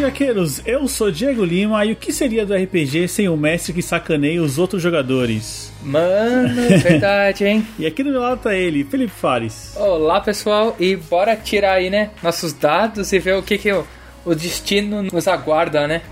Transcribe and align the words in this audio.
Gaqueiros, 0.00 0.60
eu 0.66 0.86
sou 0.88 1.10
Diego 1.10 1.44
Lima 1.44 1.84
e 1.84 1.92
o 1.92 1.96
que 1.96 2.12
seria 2.12 2.44
do 2.44 2.54
RPG 2.54 3.08
sem 3.08 3.28
o 3.28 3.36
mestre 3.36 3.72
que 3.72 3.80
sacaneia 3.80 4.42
os 4.42 4.58
outros 4.58 4.82
jogadores? 4.82 5.72
Mano, 5.82 6.54
verdade, 6.82 7.44
hein? 7.44 7.66
E 7.78 7.86
aqui 7.86 8.02
do 8.02 8.10
meu 8.10 8.20
lado 8.20 8.42
tá 8.42 8.54
ele, 8.54 8.84
Felipe 8.84 9.12
Fares. 9.12 9.74
Olá, 9.76 10.20
pessoal, 10.20 10.76
e 10.78 10.96
bora 10.96 11.34
tirar 11.34 11.74
aí, 11.74 11.88
né, 11.88 12.10
nossos 12.22 12.52
dados 12.52 13.12
e 13.12 13.18
ver 13.18 13.36
o 13.36 13.42
que 13.42 13.56
que 13.56 13.72
o, 13.72 13.86
o 14.26 14.34
destino 14.34 15.02
nos 15.04 15.28
aguarda, 15.28 15.86
né? 15.86 16.02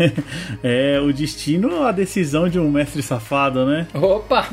é, 0.64 0.98
o 0.98 1.12
destino, 1.12 1.84
a 1.84 1.92
decisão 1.92 2.48
de 2.48 2.58
um 2.58 2.70
mestre 2.70 3.02
safado, 3.02 3.66
né? 3.66 3.86
Opa! 3.92 4.48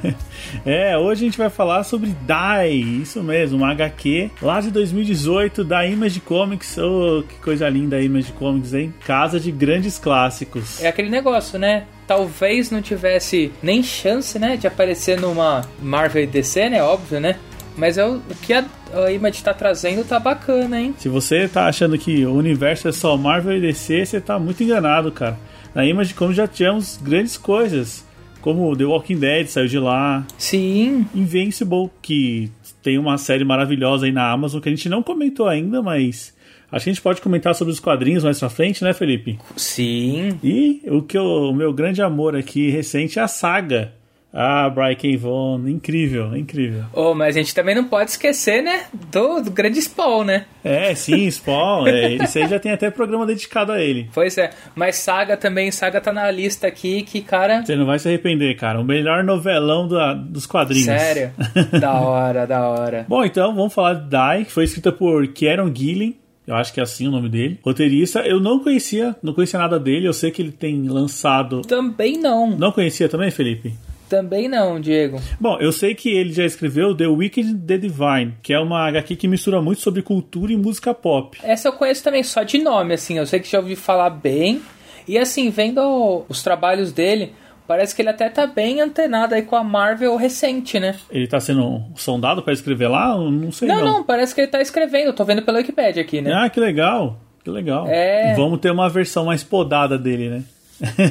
é, 0.66 0.96
hoje 0.98 1.22
a 1.22 1.24
gente 1.24 1.38
vai 1.38 1.48
falar 1.48 1.82
sobre 1.82 2.10
Die, 2.10 3.02
isso 3.02 3.22
mesmo, 3.22 3.56
uma 3.56 3.72
HQ 3.72 4.30
lá 4.42 4.60
de 4.60 4.70
2018 4.70 5.64
da 5.64 5.86
Image 5.86 6.20
Comics. 6.20 6.76
Oh, 6.76 7.24
que 7.26 7.36
coisa 7.36 7.66
linda 7.70 7.96
a 7.96 8.02
Image 8.02 8.32
Comics, 8.32 8.74
hein? 8.74 8.92
Casa 9.06 9.40
de 9.40 9.50
grandes 9.50 9.98
clássicos. 9.98 10.82
É 10.82 10.88
aquele 10.88 11.08
negócio, 11.08 11.58
né? 11.58 11.84
Talvez 12.06 12.70
não 12.70 12.82
tivesse 12.82 13.50
nem 13.62 13.82
chance, 13.82 14.38
né, 14.38 14.58
de 14.58 14.66
aparecer 14.66 15.18
numa 15.18 15.62
Marvel 15.80 16.24
e 16.24 16.26
DC, 16.26 16.68
né? 16.68 16.82
Óbvio, 16.82 17.18
né? 17.18 17.36
Mas 17.76 17.98
é 17.98 18.06
o, 18.06 18.16
o 18.16 18.34
que 18.42 18.52
a, 18.52 18.64
a 18.92 19.12
Image 19.12 19.42
tá 19.42 19.54
trazendo 19.54 20.04
tá 20.04 20.18
bacana, 20.18 20.80
hein? 20.80 20.94
Se 20.98 21.08
você 21.08 21.48
tá 21.48 21.66
achando 21.66 21.96
que 21.98 22.24
o 22.26 22.34
universo 22.34 22.88
é 22.88 22.92
só 22.92 23.16
Marvel 23.16 23.56
e 23.56 23.60
DC, 23.60 24.06
você 24.06 24.20
tá 24.20 24.38
muito 24.38 24.62
enganado, 24.62 25.10
cara. 25.10 25.38
Na 25.74 25.84
Image 25.84 26.14
como 26.14 26.32
já 26.32 26.46
tivemos 26.46 26.98
grandes 27.02 27.36
coisas, 27.36 28.04
como 28.40 28.76
The 28.76 28.84
Walking 28.84 29.18
Dead 29.18 29.46
saiu 29.46 29.66
de 29.66 29.78
lá. 29.78 30.26
Sim. 30.36 31.06
Invincible, 31.14 31.90
que 32.02 32.50
tem 32.82 32.98
uma 32.98 33.16
série 33.16 33.44
maravilhosa 33.44 34.06
aí 34.06 34.12
na 34.12 34.30
Amazon 34.30 34.60
que 34.60 34.68
a 34.68 34.72
gente 34.72 34.88
não 34.88 35.02
comentou 35.02 35.48
ainda, 35.48 35.80
mas 35.80 36.34
acho 36.70 36.84
que 36.84 36.90
a 36.90 36.92
gente 36.92 37.02
pode 37.02 37.20
comentar 37.22 37.54
sobre 37.54 37.72
os 37.72 37.80
quadrinhos 37.80 38.24
mais 38.24 38.38
pra 38.38 38.50
frente, 38.50 38.82
né, 38.82 38.92
Felipe? 38.92 39.38
Sim. 39.56 40.38
E 40.42 40.82
o 40.88 41.02
que 41.02 41.16
eu, 41.16 41.24
o 41.24 41.54
meu 41.54 41.72
grande 41.72 42.02
amor 42.02 42.36
aqui 42.36 42.68
recente 42.70 43.18
é 43.18 43.22
a 43.22 43.28
saga 43.28 43.92
ah, 44.32 44.70
Brian 44.70 44.94
K. 44.94 45.16
Vaughan, 45.16 45.68
incrível, 45.68 46.34
incrível. 46.34 46.84
Oh, 46.92 47.14
mas 47.14 47.36
a 47.36 47.40
gente 47.40 47.54
também 47.54 47.74
não 47.74 47.84
pode 47.84 48.10
esquecer, 48.10 48.62
né, 48.62 48.84
do, 49.10 49.42
do 49.42 49.50
grande 49.50 49.80
Spawn, 49.80 50.24
né? 50.24 50.46
É, 50.64 50.94
sim, 50.94 51.30
Spawn, 51.30 51.86
é, 51.86 52.14
isso 52.14 52.38
aí 52.38 52.48
já 52.48 52.58
tem 52.58 52.72
até 52.72 52.90
programa 52.90 53.26
dedicado 53.26 53.72
a 53.72 53.80
ele. 53.80 54.08
Pois 54.14 54.38
é, 54.38 54.50
mas 54.74 54.96
Saga 54.96 55.36
também, 55.36 55.70
Saga 55.70 56.00
tá 56.00 56.12
na 56.12 56.30
lista 56.30 56.66
aqui, 56.66 57.02
que 57.02 57.20
cara... 57.20 57.62
Você 57.62 57.76
não 57.76 57.84
vai 57.84 57.98
se 57.98 58.08
arrepender, 58.08 58.56
cara, 58.56 58.80
o 58.80 58.84
melhor 58.84 59.22
novelão 59.22 59.86
da, 59.86 60.14
dos 60.14 60.46
quadrinhos. 60.46 60.86
Sério? 60.86 61.32
da 61.78 61.92
hora, 62.00 62.46
da 62.46 62.66
hora. 62.68 63.04
Bom, 63.08 63.24
então, 63.24 63.54
vamos 63.54 63.74
falar 63.74 63.94
de 63.94 64.08
Die, 64.08 64.44
que 64.46 64.52
foi 64.52 64.64
escrita 64.64 64.90
por 64.90 65.26
Kieron 65.28 65.70
Gillen, 65.74 66.16
eu 66.46 66.56
acho 66.56 66.72
que 66.72 66.80
é 66.80 66.82
assim 66.82 67.06
o 67.06 67.10
nome 67.10 67.28
dele. 67.28 67.60
Roteirista, 67.62 68.20
eu 68.20 68.40
não 68.40 68.58
conhecia, 68.58 69.14
não 69.22 69.32
conhecia 69.32 69.60
nada 69.60 69.78
dele. 69.78 70.08
Eu 70.08 70.12
sei 70.12 70.30
que 70.32 70.42
ele 70.42 70.50
tem 70.50 70.88
lançado. 70.88 71.62
Também 71.62 72.18
não. 72.18 72.50
Não 72.56 72.72
conhecia 72.72 73.08
também, 73.08 73.30
Felipe? 73.30 73.72
Também 74.12 74.46
não, 74.46 74.78
Diego. 74.78 75.18
Bom, 75.40 75.56
eu 75.58 75.72
sei 75.72 75.94
que 75.94 76.10
ele 76.10 76.34
já 76.34 76.44
escreveu 76.44 76.94
The 76.94 77.06
Wicked 77.06 77.54
The 77.66 77.78
Divine, 77.78 78.34
que 78.42 78.52
é 78.52 78.58
uma 78.58 78.86
HQ 78.88 79.16
que 79.16 79.26
mistura 79.26 79.62
muito 79.62 79.80
sobre 79.80 80.02
cultura 80.02 80.52
e 80.52 80.56
música 80.58 80.92
pop. 80.92 81.38
Essa 81.42 81.68
eu 81.68 81.72
conheço 81.72 82.04
também 82.04 82.22
só 82.22 82.42
de 82.42 82.58
nome, 82.58 82.92
assim. 82.92 83.16
Eu 83.16 83.24
sei 83.24 83.40
que 83.40 83.50
já 83.50 83.58
ouvi 83.58 83.74
falar 83.74 84.10
bem. 84.10 84.60
E 85.08 85.16
assim, 85.16 85.48
vendo 85.48 86.26
os 86.28 86.42
trabalhos 86.42 86.92
dele, 86.92 87.32
parece 87.66 87.96
que 87.96 88.02
ele 88.02 88.10
até 88.10 88.28
tá 88.28 88.46
bem 88.46 88.82
antenado 88.82 89.34
aí 89.34 89.40
com 89.40 89.56
a 89.56 89.64
Marvel 89.64 90.14
recente, 90.16 90.78
né? 90.78 90.94
Ele 91.10 91.26
tá 91.26 91.40
sendo 91.40 91.82
sondado 91.96 92.42
para 92.42 92.52
escrever 92.52 92.88
lá? 92.88 93.16
Não 93.16 93.50
sei 93.50 93.66
não. 93.66 93.76
Não, 93.76 93.84
não, 93.84 94.04
parece 94.04 94.34
que 94.34 94.42
ele 94.42 94.48
tá 94.48 94.60
escrevendo. 94.60 95.06
Eu 95.06 95.14
tô 95.14 95.24
vendo 95.24 95.40
pela 95.40 95.56
Wikipedia 95.56 96.02
aqui, 96.02 96.20
né? 96.20 96.34
Ah, 96.34 96.50
que 96.50 96.60
legal. 96.60 97.18
Que 97.42 97.48
legal. 97.48 97.86
É. 97.88 98.34
Vamos 98.34 98.60
ter 98.60 98.70
uma 98.70 98.90
versão 98.90 99.24
mais 99.24 99.42
podada 99.42 99.96
dele, 99.96 100.28
né? 100.28 100.42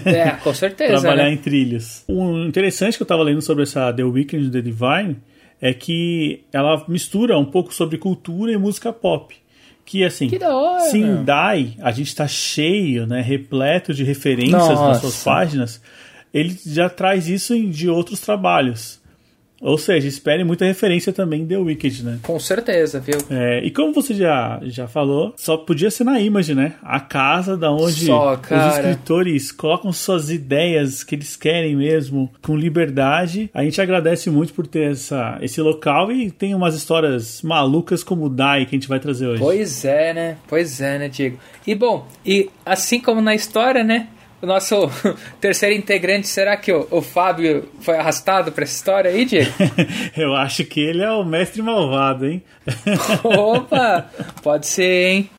É, 0.05 0.31
com 0.43 0.53
certeza. 0.53 1.01
Trabalhar 1.01 1.25
né? 1.25 1.33
em 1.33 1.37
trilhas. 1.37 2.03
O 2.07 2.45
interessante 2.45 2.97
que 2.97 3.03
eu 3.03 3.05
estava 3.05 3.23
lendo 3.23 3.41
sobre 3.41 3.63
essa 3.63 3.91
The 3.93 4.03
Weeknd 4.03 4.51
The 4.51 4.61
Divine 4.61 5.17
é 5.61 5.73
que 5.73 6.43
ela 6.51 6.83
mistura 6.87 7.37
um 7.37 7.45
pouco 7.45 7.73
sobre 7.73 7.97
cultura 7.97 8.51
e 8.51 8.57
música 8.57 8.91
pop. 8.91 9.35
Que 9.85 10.05
assim, 10.05 10.29
que 10.29 10.37
da 10.37 10.55
hora, 10.55 10.81
sim, 10.83 11.23
Dai, 11.23 11.75
a 11.81 11.91
gente 11.91 12.07
está 12.07 12.27
cheio, 12.27 13.05
né, 13.05 13.19
repleto 13.19 13.93
de 13.93 14.03
referências 14.03 14.61
Nossa. 14.61 14.87
nas 14.87 14.97
suas 14.99 15.23
páginas. 15.23 15.81
Ele 16.33 16.57
já 16.65 16.87
traz 16.87 17.27
isso 17.27 17.59
de 17.67 17.89
outros 17.89 18.21
trabalhos. 18.21 19.00
Ou 19.61 19.77
seja, 19.77 20.07
espere 20.07 20.43
muita 20.43 20.65
referência 20.65 21.13
também 21.13 21.45
The 21.45 21.57
Wicked, 21.57 22.03
né? 22.03 22.19
Com 22.23 22.39
certeza, 22.39 22.99
viu? 22.99 23.17
É, 23.29 23.63
e 23.63 23.69
como 23.69 23.93
você 23.93 24.13
já, 24.13 24.59
já 24.63 24.87
falou, 24.87 25.33
só 25.37 25.55
podia 25.55 25.91
ser 25.91 26.03
na 26.03 26.19
Image, 26.19 26.55
né? 26.55 26.73
A 26.81 26.99
casa 26.99 27.55
da 27.55 27.71
onde 27.71 28.05
Só, 28.07 28.33
os 28.33 28.75
escritores 28.75 29.51
colocam 29.51 29.93
suas 29.93 30.31
ideias 30.31 31.03
que 31.03 31.13
eles 31.13 31.35
querem 31.35 31.75
mesmo 31.75 32.31
com 32.41 32.57
liberdade. 32.57 33.49
A 33.53 33.63
gente 33.63 33.79
agradece 33.79 34.29
muito 34.31 34.53
por 34.53 34.65
ter 34.65 34.91
essa, 34.91 35.37
esse 35.41 35.61
local 35.61 36.11
e 36.11 36.31
tem 36.31 36.55
umas 36.55 36.73
histórias 36.73 37.41
malucas 37.43 38.03
como 38.03 38.25
o 38.25 38.29
Dai 38.29 38.65
que 38.65 38.75
a 38.75 38.79
gente 38.79 38.87
vai 38.87 38.99
trazer 38.99 39.27
hoje. 39.27 39.41
Pois 39.41 39.85
é, 39.85 40.13
né? 40.13 40.37
Pois 40.47 40.81
é, 40.81 40.97
né, 40.97 41.07
Diego? 41.07 41.37
E 41.67 41.75
bom, 41.75 42.07
e 42.25 42.49
assim 42.65 42.99
como 42.99 43.21
na 43.21 43.35
história, 43.35 43.83
né? 43.83 44.07
O 44.41 44.45
nosso 44.47 44.89
terceiro 45.39 45.75
integrante, 45.75 46.27
será 46.27 46.57
que 46.57 46.73
o, 46.73 46.87
o 46.89 47.01
Fábio 47.01 47.69
foi 47.81 47.95
arrastado 47.95 48.51
pra 48.51 48.63
essa 48.63 48.73
história 48.73 49.11
aí, 49.11 49.23
Diego? 49.23 49.51
Eu 50.17 50.33
acho 50.33 50.65
que 50.65 50.79
ele 50.79 51.03
é 51.03 51.11
o 51.11 51.23
mestre 51.23 51.61
malvado, 51.61 52.25
hein? 52.25 52.41
Opa! 53.23 54.09
Pode 54.41 54.65
ser, 54.65 55.09
hein? 55.09 55.29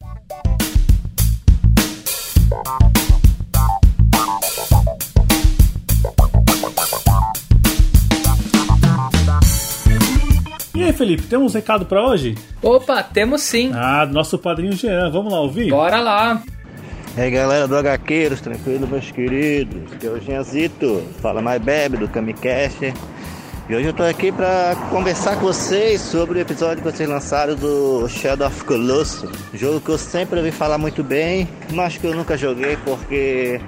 E 10.76 10.84
aí, 10.84 10.92
Felipe, 10.92 11.24
temos 11.24 11.52
um 11.52 11.58
recado 11.58 11.86
pra 11.86 12.06
hoje? 12.06 12.36
Opa, 12.62 13.02
temos 13.02 13.42
sim. 13.42 13.72
Ah, 13.74 14.04
do 14.04 14.14
nosso 14.14 14.38
padrinho 14.38 14.72
Jean. 14.74 15.10
Vamos 15.10 15.32
lá 15.32 15.40
ouvir? 15.40 15.70
Bora 15.70 16.00
lá. 16.00 16.42
E 17.14 17.20
aí 17.20 17.30
galera 17.30 17.68
do 17.68 17.76
HQueiros, 17.76 18.40
tranquilo 18.40 18.88
meus 18.88 19.10
queridos? 19.10 19.92
Aqui 19.92 20.06
é 20.06 20.10
o 20.10 20.18
Jeanzito, 20.18 21.02
fala 21.20 21.42
mais 21.42 21.60
bebe 21.60 21.98
do 21.98 22.08
Camicast. 22.08 22.94
E 23.68 23.74
hoje 23.76 23.86
eu 23.86 23.92
tô 23.92 24.02
aqui 24.02 24.32
pra 24.32 24.74
conversar 24.88 25.36
com 25.36 25.42
vocês 25.42 26.00
sobre 26.00 26.38
o 26.38 26.40
episódio 26.40 26.82
que 26.82 26.90
vocês 26.90 27.06
lançaram 27.06 27.54
do 27.54 28.08
Shadow 28.08 28.48
of 28.48 28.64
Colossus. 28.64 29.30
Jogo 29.52 29.78
que 29.82 29.90
eu 29.90 29.98
sempre 29.98 30.38
ouvi 30.38 30.50
falar 30.50 30.78
muito 30.78 31.04
bem, 31.04 31.46
mas 31.74 31.98
que 31.98 32.06
eu 32.06 32.14
nunca 32.14 32.34
joguei 32.34 32.78
porque 32.78 33.60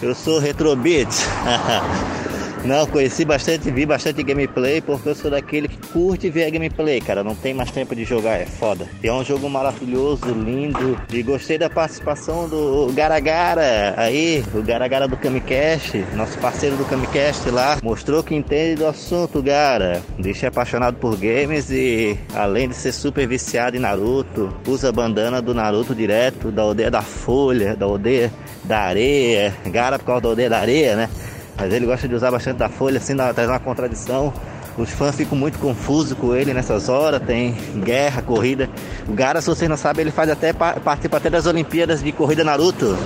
eu 0.00 0.14
sou 0.14 0.38
retrobit. 0.38 1.08
Não, 2.64 2.86
conheci 2.86 3.24
bastante, 3.24 3.70
vi 3.72 3.84
bastante 3.84 4.22
gameplay, 4.22 4.80
porque 4.80 5.08
eu 5.08 5.14
sou 5.16 5.30
daquele 5.30 5.66
que 5.66 5.76
curte 5.88 6.30
ver 6.30 6.44
a 6.44 6.50
gameplay, 6.50 7.00
cara. 7.00 7.24
Não 7.24 7.34
tem 7.34 7.52
mais 7.52 7.72
tempo 7.72 7.94
de 7.94 8.04
jogar, 8.04 8.40
é 8.40 8.46
foda. 8.46 8.86
E 9.02 9.08
é 9.08 9.12
um 9.12 9.24
jogo 9.24 9.50
maravilhoso, 9.50 10.26
lindo. 10.26 10.96
E 11.12 11.22
gostei 11.22 11.58
da 11.58 11.68
participação 11.68 12.48
do 12.48 12.92
Garagara 12.94 13.94
aí, 13.96 14.44
o 14.54 14.62
Garagara 14.62 15.08
do 15.08 15.16
Camicast, 15.16 16.04
nosso 16.14 16.38
parceiro 16.38 16.76
do 16.76 16.84
Camicast 16.84 17.50
lá. 17.50 17.78
Mostrou 17.82 18.22
que 18.22 18.34
entende 18.34 18.76
do 18.76 18.86
assunto, 18.86 19.42
Gara. 19.42 20.00
Deixa 20.18 20.46
apaixonado 20.46 20.96
por 20.98 21.16
games 21.16 21.68
e, 21.70 22.16
além 22.32 22.68
de 22.68 22.76
ser 22.76 22.92
super 22.92 23.26
viciado 23.26 23.76
em 23.76 23.80
Naruto, 23.80 24.54
usa 24.68 24.90
a 24.90 24.92
bandana 24.92 25.42
do 25.42 25.52
Naruto 25.52 25.96
direto, 25.96 26.52
da 26.52 26.62
aldeia 26.62 26.90
da 26.90 27.02
Folha, 27.02 27.74
da 27.74 27.86
aldeia 27.86 28.32
da 28.62 28.78
areia. 28.78 29.52
Gara 29.66 29.98
por 29.98 30.04
causa 30.04 30.22
da 30.22 30.28
aldeia 30.28 30.50
da 30.50 30.58
areia, 30.58 30.96
né? 30.96 31.10
Mas 31.56 31.72
ele 31.72 31.86
gosta 31.86 32.08
de 32.08 32.14
usar 32.14 32.30
bastante 32.30 32.56
da 32.58 32.68
folha, 32.68 32.98
assim, 32.98 33.14
traz 33.16 33.48
uma 33.48 33.58
contradição. 33.60 34.32
Os 34.76 34.88
fãs 34.90 35.14
ficam 35.14 35.36
muito 35.36 35.58
confusos 35.58 36.16
com 36.16 36.34
ele 36.34 36.54
nessas 36.54 36.88
horas, 36.88 37.20
tem 37.22 37.54
guerra, 37.84 38.22
corrida. 38.22 38.70
O 39.06 39.12
Gara, 39.12 39.40
se 39.40 39.46
vocês 39.48 39.68
não 39.68 39.76
sabem, 39.76 40.00
ele 40.02 40.10
faz 40.10 40.30
até 40.30 40.52
pa- 40.52 40.74
participa 40.82 41.18
até 41.18 41.28
das 41.28 41.44
Olimpíadas 41.46 42.02
de 42.02 42.10
corrida 42.10 42.42
Naruto. 42.42 42.96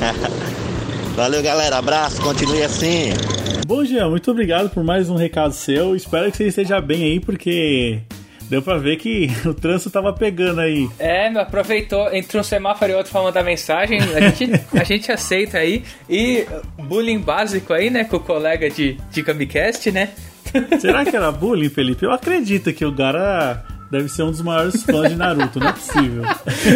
Valeu, 1.14 1.42
galera. 1.42 1.76
Abraço, 1.76 2.20
continue 2.22 2.62
assim. 2.62 3.10
Bom, 3.66 3.84
Jean, 3.84 4.08
muito 4.08 4.30
obrigado 4.30 4.70
por 4.70 4.82
mais 4.82 5.10
um 5.10 5.16
recado 5.16 5.52
seu. 5.52 5.94
Espero 5.94 6.30
que 6.30 6.36
você 6.38 6.44
esteja 6.46 6.80
bem 6.80 7.02
aí, 7.04 7.20
porque 7.20 8.00
Deu 8.52 8.60
pra 8.60 8.76
ver 8.76 8.98
que 8.98 9.30
o 9.48 9.54
trânsito 9.54 9.88
tava 9.88 10.12
pegando 10.12 10.60
aí. 10.60 10.86
É, 10.98 11.28
aproveitou, 11.28 12.12
entre 12.12 12.36
um 12.36 12.42
semáforo 12.42 12.92
e 12.92 12.94
outro 12.94 13.10
pra 13.10 13.22
mandar 13.22 13.42
mensagem. 13.42 13.98
A 13.98 14.28
gente, 14.28 14.50
a 14.78 14.84
gente 14.84 15.10
aceita 15.10 15.56
aí. 15.56 15.82
E 16.06 16.46
bullying 16.76 17.18
básico 17.18 17.72
aí, 17.72 17.88
né, 17.88 18.04
com 18.04 18.18
o 18.18 18.20
colega 18.20 18.68
de, 18.68 18.98
de 19.10 19.22
Camicast, 19.22 19.90
né? 19.90 20.10
Será 20.78 21.02
que 21.02 21.16
era 21.16 21.32
bullying, 21.32 21.70
Felipe? 21.70 22.04
Eu 22.04 22.12
acredito 22.12 22.70
que 22.74 22.84
o 22.84 22.94
cara 22.94 23.64
deve 23.90 24.10
ser 24.10 24.22
um 24.24 24.30
dos 24.30 24.42
maiores 24.42 24.82
fãs 24.82 25.08
de 25.08 25.16
Naruto, 25.16 25.58
não 25.58 25.68
é 25.68 25.72
possível. 25.72 26.22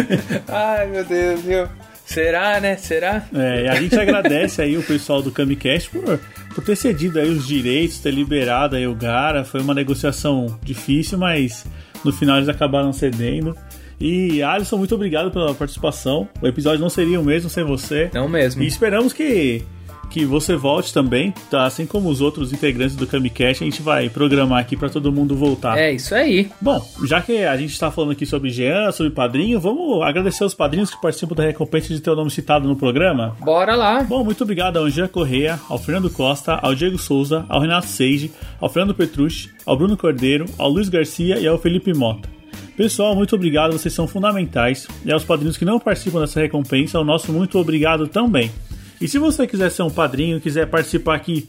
Ai, 0.49 0.87
meu 0.87 1.03
Deus, 1.03 1.41
viu? 1.43 1.67
Será, 2.07 2.59
né? 2.59 2.75
Será? 2.77 3.23
É, 3.35 3.65
e 3.65 3.67
a 3.67 3.75
gente 3.75 3.99
agradece 3.99 4.63
aí 4.63 4.75
o 4.77 4.81
pessoal 4.81 5.21
do 5.21 5.29
Camicast 5.29 5.91
por, 5.91 6.19
por 6.57 6.63
ter 6.63 6.75
cedido 6.75 7.19
aí 7.19 7.29
os 7.29 7.45
direitos, 7.45 7.99
ter 7.99 8.09
liberado 8.09 8.75
aí 8.75 8.87
o 8.87 8.95
Gara. 8.95 9.45
Foi 9.45 9.61
uma 9.61 9.75
negociação 9.75 10.57
difícil, 10.63 11.15
mas 11.15 11.67
no 12.03 12.11
final 12.11 12.37
eles 12.37 12.49
acabaram 12.49 12.91
cedendo. 12.91 13.55
E 14.01 14.41
Alisson, 14.41 14.77
muito 14.77 14.95
obrigado 14.95 15.29
pela 15.29 15.53
participação. 15.53 16.27
O 16.41 16.47
episódio 16.47 16.81
não 16.81 16.89
seria 16.89 17.19
o 17.19 17.23
mesmo 17.23 17.47
sem 17.47 17.63
você. 17.63 18.09
Não 18.11 18.27
mesmo. 18.27 18.63
E 18.63 18.65
esperamos 18.65 19.13
que 19.13 19.61
que 20.09 20.25
você 20.25 20.55
volte 20.55 20.93
também, 20.93 21.33
tá? 21.49 21.65
Assim 21.65 21.85
como 21.85 22.09
os 22.09 22.21
outros 22.21 22.53
integrantes 22.53 22.95
do 22.95 23.07
Camicast, 23.07 23.63
a 23.63 23.65
gente 23.65 23.81
vai 23.81 24.09
programar 24.09 24.59
aqui 24.59 24.75
para 24.75 24.89
todo 24.89 25.11
mundo 25.11 25.35
voltar. 25.35 25.77
É, 25.77 25.93
isso 25.93 26.15
aí. 26.15 26.49
Bom, 26.61 26.83
já 27.05 27.21
que 27.21 27.43
a 27.43 27.55
gente 27.57 27.71
está 27.71 27.91
falando 27.91 28.11
aqui 28.11 28.25
sobre 28.25 28.49
Jean, 28.49 28.91
sobre 28.91 29.11
padrinho, 29.11 29.59
vamos 29.59 30.01
agradecer 30.03 30.43
os 30.43 30.53
padrinhos 30.53 30.89
que 30.89 31.01
participam 31.01 31.35
da 31.35 31.43
recompensa 31.43 31.93
de 31.93 31.99
ter 31.99 32.09
o 32.09 32.15
nome 32.15 32.31
citado 32.31 32.67
no 32.67 32.75
programa? 32.75 33.35
Bora 33.39 33.75
lá. 33.75 34.03
Bom, 34.03 34.23
muito 34.23 34.43
obrigado 34.43 34.77
ao 34.77 34.89
Jean 34.89 35.07
Correia, 35.07 35.59
ao 35.69 35.77
Fernando 35.77 36.09
Costa, 36.09 36.55
ao 36.55 36.73
Diego 36.73 36.97
Souza, 36.97 37.45
ao 37.49 37.59
Renato 37.59 37.87
Seige, 37.87 38.31
ao 38.59 38.69
Fernando 38.69 38.95
Petrucci, 38.95 39.49
ao 39.65 39.77
Bruno 39.77 39.97
Cordeiro, 39.97 40.45
ao 40.57 40.69
Luiz 40.69 40.89
Garcia 40.89 41.39
e 41.39 41.47
ao 41.47 41.57
Felipe 41.57 41.93
Mota. 41.93 42.37
Pessoal, 42.75 43.15
muito 43.15 43.35
obrigado, 43.35 43.71
vocês 43.73 43.93
são 43.93 44.07
fundamentais. 44.07 44.87
E 45.03 45.11
aos 45.11 45.23
padrinhos 45.23 45.57
que 45.57 45.65
não 45.65 45.79
participam 45.79 46.21
dessa 46.21 46.39
recompensa, 46.39 46.99
o 46.99 47.03
nosso 47.03 47.33
muito 47.33 47.57
obrigado 47.57 48.07
também. 48.07 48.51
E 48.99 49.07
se 49.07 49.19
você 49.19 49.45
quiser 49.45 49.69
ser 49.69 49.83
um 49.83 49.89
padrinho, 49.89 50.41
quiser 50.41 50.67
participar 50.67 51.15
aqui 51.15 51.47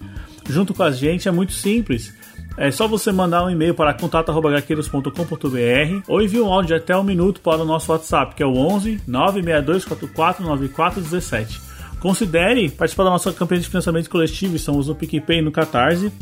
junto 0.49 0.75
com 0.75 0.83
a 0.83 0.91
gente, 0.91 1.29
é 1.29 1.31
muito 1.31 1.53
simples. 1.53 2.13
É 2.57 2.71
só 2.71 2.89
você 2.89 3.13
mandar 3.13 3.45
um 3.45 3.51
e-mail 3.51 3.75
para 3.75 3.95
contato.gaqueiros.com.br 3.95 6.03
ou 6.09 6.21
enviar 6.21 6.43
um 6.43 6.53
áudio 6.53 6.69
de 6.69 6.75
até 6.75 6.97
um 6.97 7.05
minuto 7.05 7.41
para 7.41 7.63
o 7.63 7.65
nosso 7.65 7.93
WhatsApp, 7.93 8.35
que 8.35 8.43
é 8.43 8.47
o 8.47 8.57
11 8.57 9.01
962 9.07 9.85
44 9.85 10.45
9417. 10.45 11.68
Considere 12.01 12.69
participar 12.69 13.05
da 13.05 13.11
nossa 13.11 13.33
campanha 13.33 13.61
de 13.61 13.67
financiamento 13.67 14.09
coletivo, 14.09 14.55
estamos 14.55 14.87
no 14.87 14.95
PicPay 14.95 15.39
e 15.39 15.43
no 15.43 15.51
Catarse. 15.51 16.13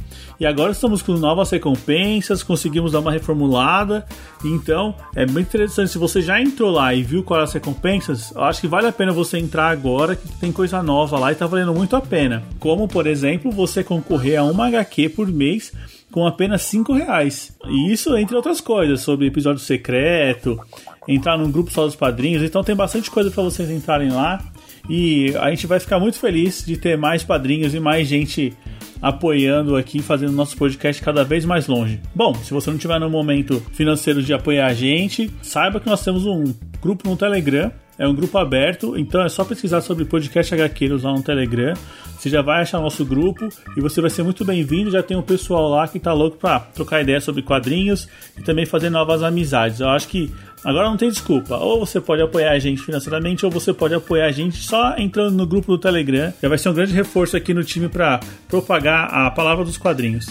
E 0.40 0.46
agora 0.46 0.72
estamos 0.72 1.02
com 1.02 1.12
novas 1.12 1.50
recompensas, 1.50 2.42
conseguimos 2.42 2.92
dar 2.92 3.00
uma 3.00 3.12
reformulada. 3.12 4.06
Então, 4.44 4.94
é 5.14 5.26
muito 5.26 5.48
interessante. 5.48 5.90
Se 5.90 5.98
você 5.98 6.22
já 6.22 6.40
entrou 6.40 6.70
lá 6.70 6.94
e 6.94 7.02
viu 7.02 7.22
quais 7.22 7.44
as 7.44 7.52
recompensas, 7.52 8.32
eu 8.34 8.44
acho 8.44 8.60
que 8.60 8.68
vale 8.68 8.86
a 8.86 8.92
pena 8.92 9.12
você 9.12 9.38
entrar 9.38 9.68
agora, 9.68 10.16
que 10.16 10.28
tem 10.38 10.50
coisa 10.50 10.82
nova 10.82 11.18
lá 11.18 11.30
e 11.30 11.34
tá 11.34 11.46
valendo 11.46 11.74
muito 11.74 11.94
a 11.94 12.00
pena. 12.00 12.42
Como, 12.58 12.88
por 12.88 13.06
exemplo, 13.06 13.50
você 13.50 13.84
concorrer 13.84 14.38
a 14.38 14.44
uma 14.44 14.68
HQ 14.68 15.10
por 15.10 15.28
mês 15.28 15.72
com 16.10 16.26
apenas 16.26 16.62
5 16.62 16.94
reais. 16.94 17.52
E 17.66 17.92
isso 17.92 18.16
entre 18.16 18.34
outras 18.34 18.60
coisas, 18.60 19.02
sobre 19.02 19.26
episódio 19.26 19.60
secreto, 19.60 20.58
entrar 21.06 21.36
num 21.36 21.50
grupo 21.50 21.70
só 21.70 21.84
dos 21.84 21.96
padrinhos. 21.96 22.42
Então 22.42 22.64
tem 22.64 22.74
bastante 22.74 23.10
coisa 23.10 23.30
para 23.30 23.42
vocês 23.42 23.70
entrarem 23.70 24.10
lá. 24.10 24.42
E 24.88 25.34
a 25.36 25.50
gente 25.50 25.66
vai 25.66 25.80
ficar 25.80 25.98
muito 25.98 26.18
feliz 26.18 26.64
de 26.64 26.76
ter 26.76 26.96
mais 26.96 27.22
padrinhos 27.22 27.74
e 27.74 27.80
mais 27.80 28.06
gente 28.06 28.52
apoiando 29.00 29.76
aqui, 29.76 30.00
fazendo 30.00 30.32
nosso 30.32 30.56
podcast 30.56 31.02
cada 31.02 31.24
vez 31.24 31.44
mais 31.44 31.66
longe. 31.66 32.00
Bom, 32.14 32.34
se 32.34 32.52
você 32.52 32.70
não 32.70 32.78
tiver 32.78 32.98
no 32.98 33.10
momento 33.10 33.60
financeiro 33.72 34.22
de 34.22 34.32
apoiar 34.32 34.66
a 34.66 34.74
gente, 34.74 35.30
saiba 35.42 35.80
que 35.80 35.86
nós 35.86 36.02
temos 36.02 36.26
um 36.26 36.44
grupo 36.80 37.08
no 37.08 37.16
Telegram. 37.16 37.70
É 37.98 38.06
um 38.06 38.14
grupo 38.14 38.36
aberto, 38.36 38.96
então 38.98 39.22
é 39.22 39.28
só 39.28 39.44
pesquisar 39.44 39.80
sobre 39.80 40.04
podcast 40.04 40.54
HQeiros 40.54 41.02
lá 41.02 41.12
no 41.12 41.22
Telegram. 41.22 41.74
Você 42.18 42.28
já 42.28 42.42
vai 42.42 42.62
achar 42.62 42.80
nosso 42.80 43.04
grupo 43.04 43.48
e 43.76 43.80
você 43.80 44.00
vai 44.00 44.10
ser 44.10 44.22
muito 44.22 44.44
bem-vindo. 44.44 44.90
Já 44.90 45.02
tem 45.02 45.16
um 45.16 45.22
pessoal 45.22 45.68
lá 45.68 45.88
que 45.88 45.98
tá 45.98 46.12
louco 46.12 46.36
pra 46.36 46.60
trocar 46.60 47.00
ideias 47.00 47.24
sobre 47.24 47.42
quadrinhos 47.42 48.08
e 48.36 48.42
também 48.42 48.66
fazer 48.66 48.90
novas 48.90 49.22
amizades. 49.22 49.80
Eu 49.80 49.88
acho 49.88 50.08
que 50.08 50.32
Agora 50.66 50.90
não 50.90 50.96
tem 50.96 51.08
desculpa. 51.08 51.56
Ou 51.58 51.78
você 51.78 52.00
pode 52.00 52.20
apoiar 52.22 52.50
a 52.50 52.58
gente 52.58 52.82
financeiramente, 52.82 53.44
ou 53.44 53.52
você 53.52 53.72
pode 53.72 53.94
apoiar 53.94 54.26
a 54.26 54.32
gente 54.32 54.56
só 54.56 54.96
entrando 54.98 55.36
no 55.36 55.46
grupo 55.46 55.70
do 55.70 55.78
Telegram. 55.78 56.32
Já 56.42 56.48
vai 56.48 56.58
ser 56.58 56.68
um 56.68 56.74
grande 56.74 56.92
reforço 56.92 57.36
aqui 57.36 57.54
no 57.54 57.62
time 57.62 57.88
para 57.88 58.18
propagar 58.48 59.14
a 59.14 59.30
palavra 59.30 59.64
dos 59.64 59.78
quadrinhos. 59.78 60.26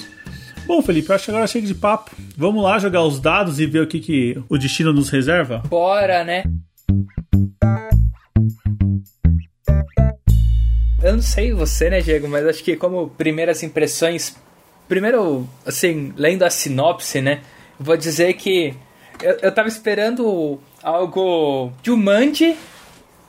Bom, 0.67 0.81
Felipe, 0.81 1.13
acho 1.13 1.25
que 1.25 1.31
agora 1.31 1.47
chega 1.47 1.65
de 1.65 1.73
papo. 1.73 2.11
Vamos 2.35 2.61
lá 2.61 2.77
jogar 2.79 3.03
os 3.03 3.17
dados 3.17 3.61
e 3.61 3.65
ver 3.65 3.83
o 3.83 3.87
que, 3.87 4.01
que 4.01 4.37
o 4.49 4.57
destino 4.57 4.91
nos 4.91 5.09
reserva? 5.09 5.63
Bora, 5.69 6.25
né? 6.25 6.43
Eu 11.05 11.13
não 11.13 11.21
sei 11.21 11.53
você, 11.53 11.87
né, 11.87 12.01
Diego, 12.01 12.27
mas 12.27 12.47
acho 12.47 12.63
que 12.63 12.75
como 12.75 13.09
primeiras 13.09 13.61
impressões, 13.61 14.35
primeiro, 14.87 15.47
assim, 15.63 16.11
lendo 16.17 16.41
a 16.41 16.49
sinopse, 16.49 17.21
né, 17.21 17.41
vou 17.79 17.95
dizer 17.95 18.33
que 18.33 18.73
eu, 19.21 19.37
eu 19.43 19.51
tava 19.53 19.67
esperando 19.67 20.59
algo 20.81 21.71
Jumanji 21.83 22.57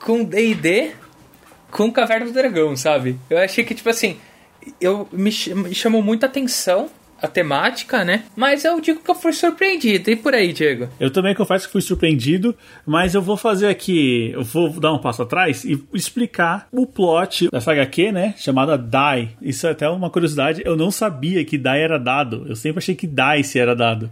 com 0.01 0.25
D&D 0.25 0.93
com 1.71 1.93
Caverna 1.93 2.25
do 2.25 2.33
Dragão, 2.33 2.75
sabe? 2.79 3.21
Eu 3.29 3.37
achei 3.37 3.63
que, 3.63 3.75
tipo 3.75 3.91
assim, 3.91 4.19
eu 4.81 5.07
me, 5.13 5.31
me 5.55 5.75
chamou 5.75 6.01
muita 6.03 6.25
atenção 6.25 6.89
a 7.21 7.27
temática, 7.27 8.05
né? 8.05 8.25
Mas 8.35 8.65
eu 8.65 8.81
digo 8.81 9.01
que 9.01 9.11
eu 9.11 9.15
fui 9.15 9.33
surpreendido. 9.33 10.11
E 10.11 10.17
por 10.17 10.35
aí, 10.35 10.53
Diego? 10.53 10.89
Eu 11.01 11.11
também 11.11 11.35
confesso 11.35 11.67
que 11.67 11.73
fui 11.73 11.81
surpreendido, 11.81 12.55
mas 12.85 13.15
eu 13.15 13.23
vou 13.23 13.37
fazer 13.37 13.69
aqui, 13.69 14.31
eu 14.33 14.45
vou 14.45 14.71
dar 14.71 14.93
um 14.93 14.99
passo 14.99 15.23
atrás 15.23 15.65
e 15.65 15.83
explicar 15.93 16.69
o 16.71 16.87
plot 16.87 17.49
dessa 17.51 17.73
HQ, 17.73 18.13
né? 18.13 18.35
Chamada 18.37 18.77
Die. 18.77 19.31
Isso 19.41 19.67
é 19.67 19.71
até 19.71 19.89
uma 19.89 20.11
curiosidade, 20.11 20.63
eu 20.65 20.77
não 20.77 20.91
sabia 20.91 21.45
que 21.45 21.57
Die 21.57 21.69
era 21.69 21.99
dado. 21.99 22.47
Eu 22.49 22.57
sempre 22.57 22.79
achei 22.79 22.95
que 22.95 23.07
Dice 23.07 23.59
era 23.59 23.75
dado. 23.75 24.11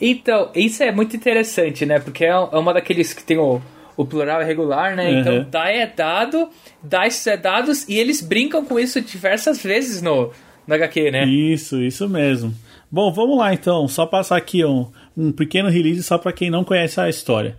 Então, 0.00 0.50
isso 0.54 0.82
é 0.82 0.92
muito 0.92 1.16
interessante, 1.16 1.86
né? 1.86 1.98
Porque 1.98 2.24
é, 2.24 2.28
é 2.28 2.34
uma 2.34 2.74
daqueles 2.74 3.14
que 3.14 3.22
tem 3.22 3.38
o, 3.38 3.60
o 3.96 4.04
plural 4.04 4.42
irregular, 4.42 4.94
né? 4.94 5.10
Uhum. 5.10 5.20
Então, 5.20 5.42
die 5.44 5.78
é 5.78 5.86
dado, 5.86 6.48
dice 6.82 7.30
é 7.30 7.36
dados, 7.36 7.88
e 7.88 7.98
eles 7.98 8.20
brincam 8.20 8.64
com 8.64 8.78
isso 8.78 9.00
diversas 9.00 9.62
vezes 9.62 10.02
no, 10.02 10.30
no 10.66 10.74
HQ, 10.74 11.10
né? 11.10 11.24
Isso, 11.26 11.80
isso 11.80 12.08
mesmo. 12.08 12.54
Bom, 12.90 13.12
vamos 13.12 13.38
lá 13.38 13.54
então, 13.54 13.88
só 13.88 14.04
passar 14.04 14.36
aqui 14.36 14.64
um, 14.64 14.90
um 15.16 15.32
pequeno 15.32 15.68
release 15.68 16.02
só 16.02 16.18
para 16.18 16.32
quem 16.32 16.50
não 16.50 16.64
conhece 16.64 17.00
a 17.00 17.08
história. 17.08 17.56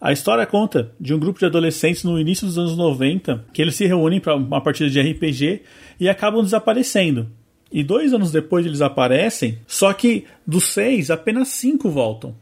A 0.00 0.12
história 0.12 0.46
conta 0.46 0.92
de 1.00 1.12
um 1.12 1.18
grupo 1.18 1.40
de 1.40 1.46
adolescentes 1.46 2.04
no 2.04 2.18
início 2.18 2.46
dos 2.46 2.56
anos 2.56 2.76
90 2.76 3.44
que 3.52 3.60
eles 3.60 3.74
se 3.74 3.84
reúnem 3.84 4.20
para 4.20 4.36
uma 4.36 4.60
partida 4.60 4.88
de 4.88 5.00
RPG 5.00 5.62
e 5.98 6.08
acabam 6.08 6.42
desaparecendo. 6.42 7.28
E 7.70 7.82
dois 7.82 8.14
anos 8.14 8.30
depois 8.30 8.64
eles 8.64 8.80
aparecem, 8.80 9.58
só 9.66 9.92
que 9.92 10.24
dos 10.46 10.64
seis, 10.64 11.10
apenas 11.10 11.48
cinco 11.48 11.90
voltam. 11.90 12.34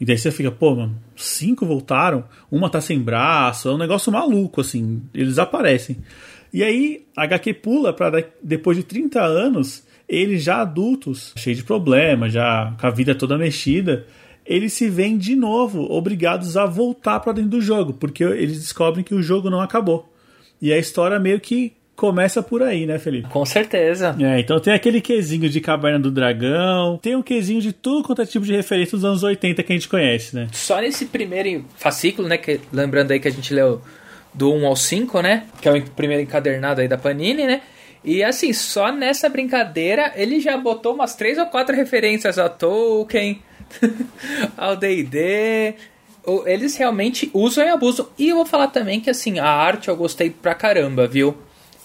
E 0.00 0.04
daí 0.04 0.18
você 0.18 0.30
fica, 0.30 0.50
pô, 0.50 0.74
mano, 0.74 1.00
cinco 1.16 1.64
voltaram, 1.64 2.24
uma 2.50 2.68
tá 2.68 2.80
sem 2.80 3.00
braço, 3.00 3.68
é 3.68 3.72
um 3.72 3.78
negócio 3.78 4.12
maluco, 4.12 4.60
assim, 4.60 5.00
eles 5.14 5.38
aparecem. 5.38 5.96
E 6.54 6.62
aí 6.62 7.04
a 7.16 7.24
HQ 7.24 7.54
pula 7.54 7.92
para 7.92 8.24
depois 8.40 8.76
de 8.76 8.84
30 8.84 9.20
anos, 9.20 9.82
eles 10.08 10.44
já 10.44 10.60
adultos, 10.60 11.32
cheios 11.36 11.58
de 11.58 11.64
problemas, 11.64 12.32
já 12.32 12.72
com 12.80 12.86
a 12.86 12.90
vida 12.90 13.12
toda 13.12 13.36
mexida, 13.36 14.06
eles 14.46 14.72
se 14.72 14.88
veem 14.88 15.18
de 15.18 15.34
novo 15.34 15.82
obrigados 15.90 16.56
a 16.56 16.64
voltar 16.64 17.18
para 17.18 17.32
dentro 17.32 17.50
do 17.50 17.60
jogo, 17.60 17.92
porque 17.94 18.22
eles 18.22 18.60
descobrem 18.60 19.02
que 19.02 19.16
o 19.16 19.20
jogo 19.20 19.50
não 19.50 19.60
acabou. 19.60 20.08
E 20.62 20.72
a 20.72 20.78
história 20.78 21.18
meio 21.18 21.40
que 21.40 21.72
começa 21.96 22.40
por 22.40 22.62
aí, 22.62 22.86
né, 22.86 23.00
Felipe? 23.00 23.28
Com 23.30 23.44
certeza. 23.44 24.14
É, 24.20 24.38
então 24.38 24.60
tem 24.60 24.72
aquele 24.72 25.00
quesinho 25.00 25.48
de 25.48 25.60
Caverna 25.60 25.98
do 25.98 26.10
Dragão, 26.12 26.98
tem 26.98 27.16
um 27.16 27.22
quesinho 27.22 27.60
de 27.60 27.72
tudo 27.72 28.04
quanto 28.04 28.22
é 28.22 28.26
tipo 28.26 28.46
de 28.46 28.54
referência 28.54 28.96
dos 28.96 29.04
anos 29.04 29.24
80 29.24 29.60
que 29.60 29.72
a 29.72 29.76
gente 29.76 29.88
conhece, 29.88 30.36
né? 30.36 30.46
Só 30.52 30.80
nesse 30.80 31.06
primeiro 31.06 31.64
fascículo, 31.76 32.28
né, 32.28 32.38
que, 32.38 32.60
lembrando 32.72 33.10
aí 33.10 33.18
que 33.18 33.26
a 33.26 33.32
gente 33.32 33.52
leu 33.52 33.82
do 34.34 34.52
1 34.52 34.66
ao 34.66 34.76
5, 34.76 35.22
né, 35.22 35.44
que 35.60 35.68
é 35.68 35.72
o 35.72 35.82
primeiro 35.90 36.22
encadernado 36.22 36.80
aí 36.80 36.88
da 36.88 36.98
Panini, 36.98 37.46
né, 37.46 37.62
e 38.04 38.22
assim, 38.22 38.52
só 38.52 38.92
nessa 38.92 39.28
brincadeira 39.28 40.12
ele 40.14 40.40
já 40.40 40.56
botou 40.56 40.94
umas 40.94 41.14
três 41.14 41.38
ou 41.38 41.46
quatro 41.46 41.74
referências 41.74 42.38
a 42.38 42.48
Tolkien, 42.48 43.40
ao 44.56 44.76
D&D, 44.76 45.74
eles 46.46 46.76
realmente 46.76 47.30
usam 47.32 47.64
e 47.64 47.68
abusam. 47.68 48.08
E 48.18 48.28
eu 48.28 48.36
vou 48.36 48.46
falar 48.46 48.68
também 48.68 49.00
que 49.00 49.10
assim, 49.10 49.38
a 49.38 49.48
arte 49.48 49.88
eu 49.88 49.96
gostei 49.96 50.30
pra 50.30 50.54
caramba, 50.54 51.06
viu? 51.06 51.36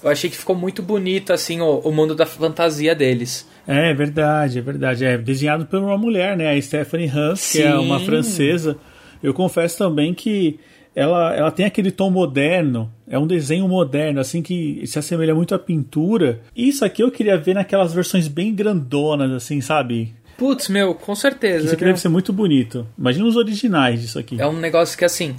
Eu 0.01 0.09
achei 0.09 0.29
que 0.29 0.37
ficou 0.37 0.55
muito 0.55 0.81
bonito, 0.81 1.33
assim, 1.33 1.59
o, 1.59 1.79
o 1.79 1.91
mundo 1.91 2.15
da 2.15 2.25
fantasia 2.25 2.95
deles. 2.95 3.45
É, 3.67 3.91
é 3.91 3.93
verdade, 3.93 4.59
é 4.59 4.61
verdade. 4.61 5.05
É 5.05 5.17
desenhado 5.17 5.65
por 5.65 5.79
uma 5.79 5.97
mulher, 5.97 6.37
né? 6.37 6.51
A 6.51 6.61
Stephanie 6.61 7.09
Hans, 7.09 7.41
Sim. 7.41 7.59
que 7.59 7.67
é 7.67 7.75
uma 7.75 7.99
francesa. 7.99 8.77
Eu 9.21 9.33
confesso 9.33 9.77
também 9.77 10.13
que 10.13 10.57
ela, 10.95 11.35
ela 11.35 11.51
tem 11.51 11.65
aquele 11.65 11.91
tom 11.91 12.09
moderno, 12.09 12.91
é 13.07 13.17
um 13.17 13.27
desenho 13.27 13.67
moderno, 13.67 14.19
assim, 14.19 14.41
que 14.41 14.81
se 14.85 14.97
assemelha 14.99 15.33
muito 15.35 15.53
à 15.55 15.59
pintura. 15.59 16.41
Isso 16.55 16.83
aqui 16.83 17.03
eu 17.03 17.11
queria 17.11 17.37
ver 17.37 17.53
naquelas 17.53 17.93
versões 17.93 18.27
bem 18.27 18.53
grandonas, 18.53 19.31
assim, 19.31 19.61
sabe? 19.61 20.13
Putz, 20.37 20.69
meu, 20.69 20.95
com 20.95 21.13
certeza. 21.15 21.65
Isso 21.65 21.73
aqui 21.75 21.83
deve 21.83 21.99
ser 21.99 22.09
muito 22.09 22.31
bonito. 22.31 22.87
Imagina 22.97 23.25
os 23.25 23.35
originais 23.35 24.01
disso 24.01 24.17
aqui. 24.19 24.39
É 24.41 24.47
um 24.47 24.57
negócio 24.59 24.97
que, 24.97 25.03
assim, 25.05 25.35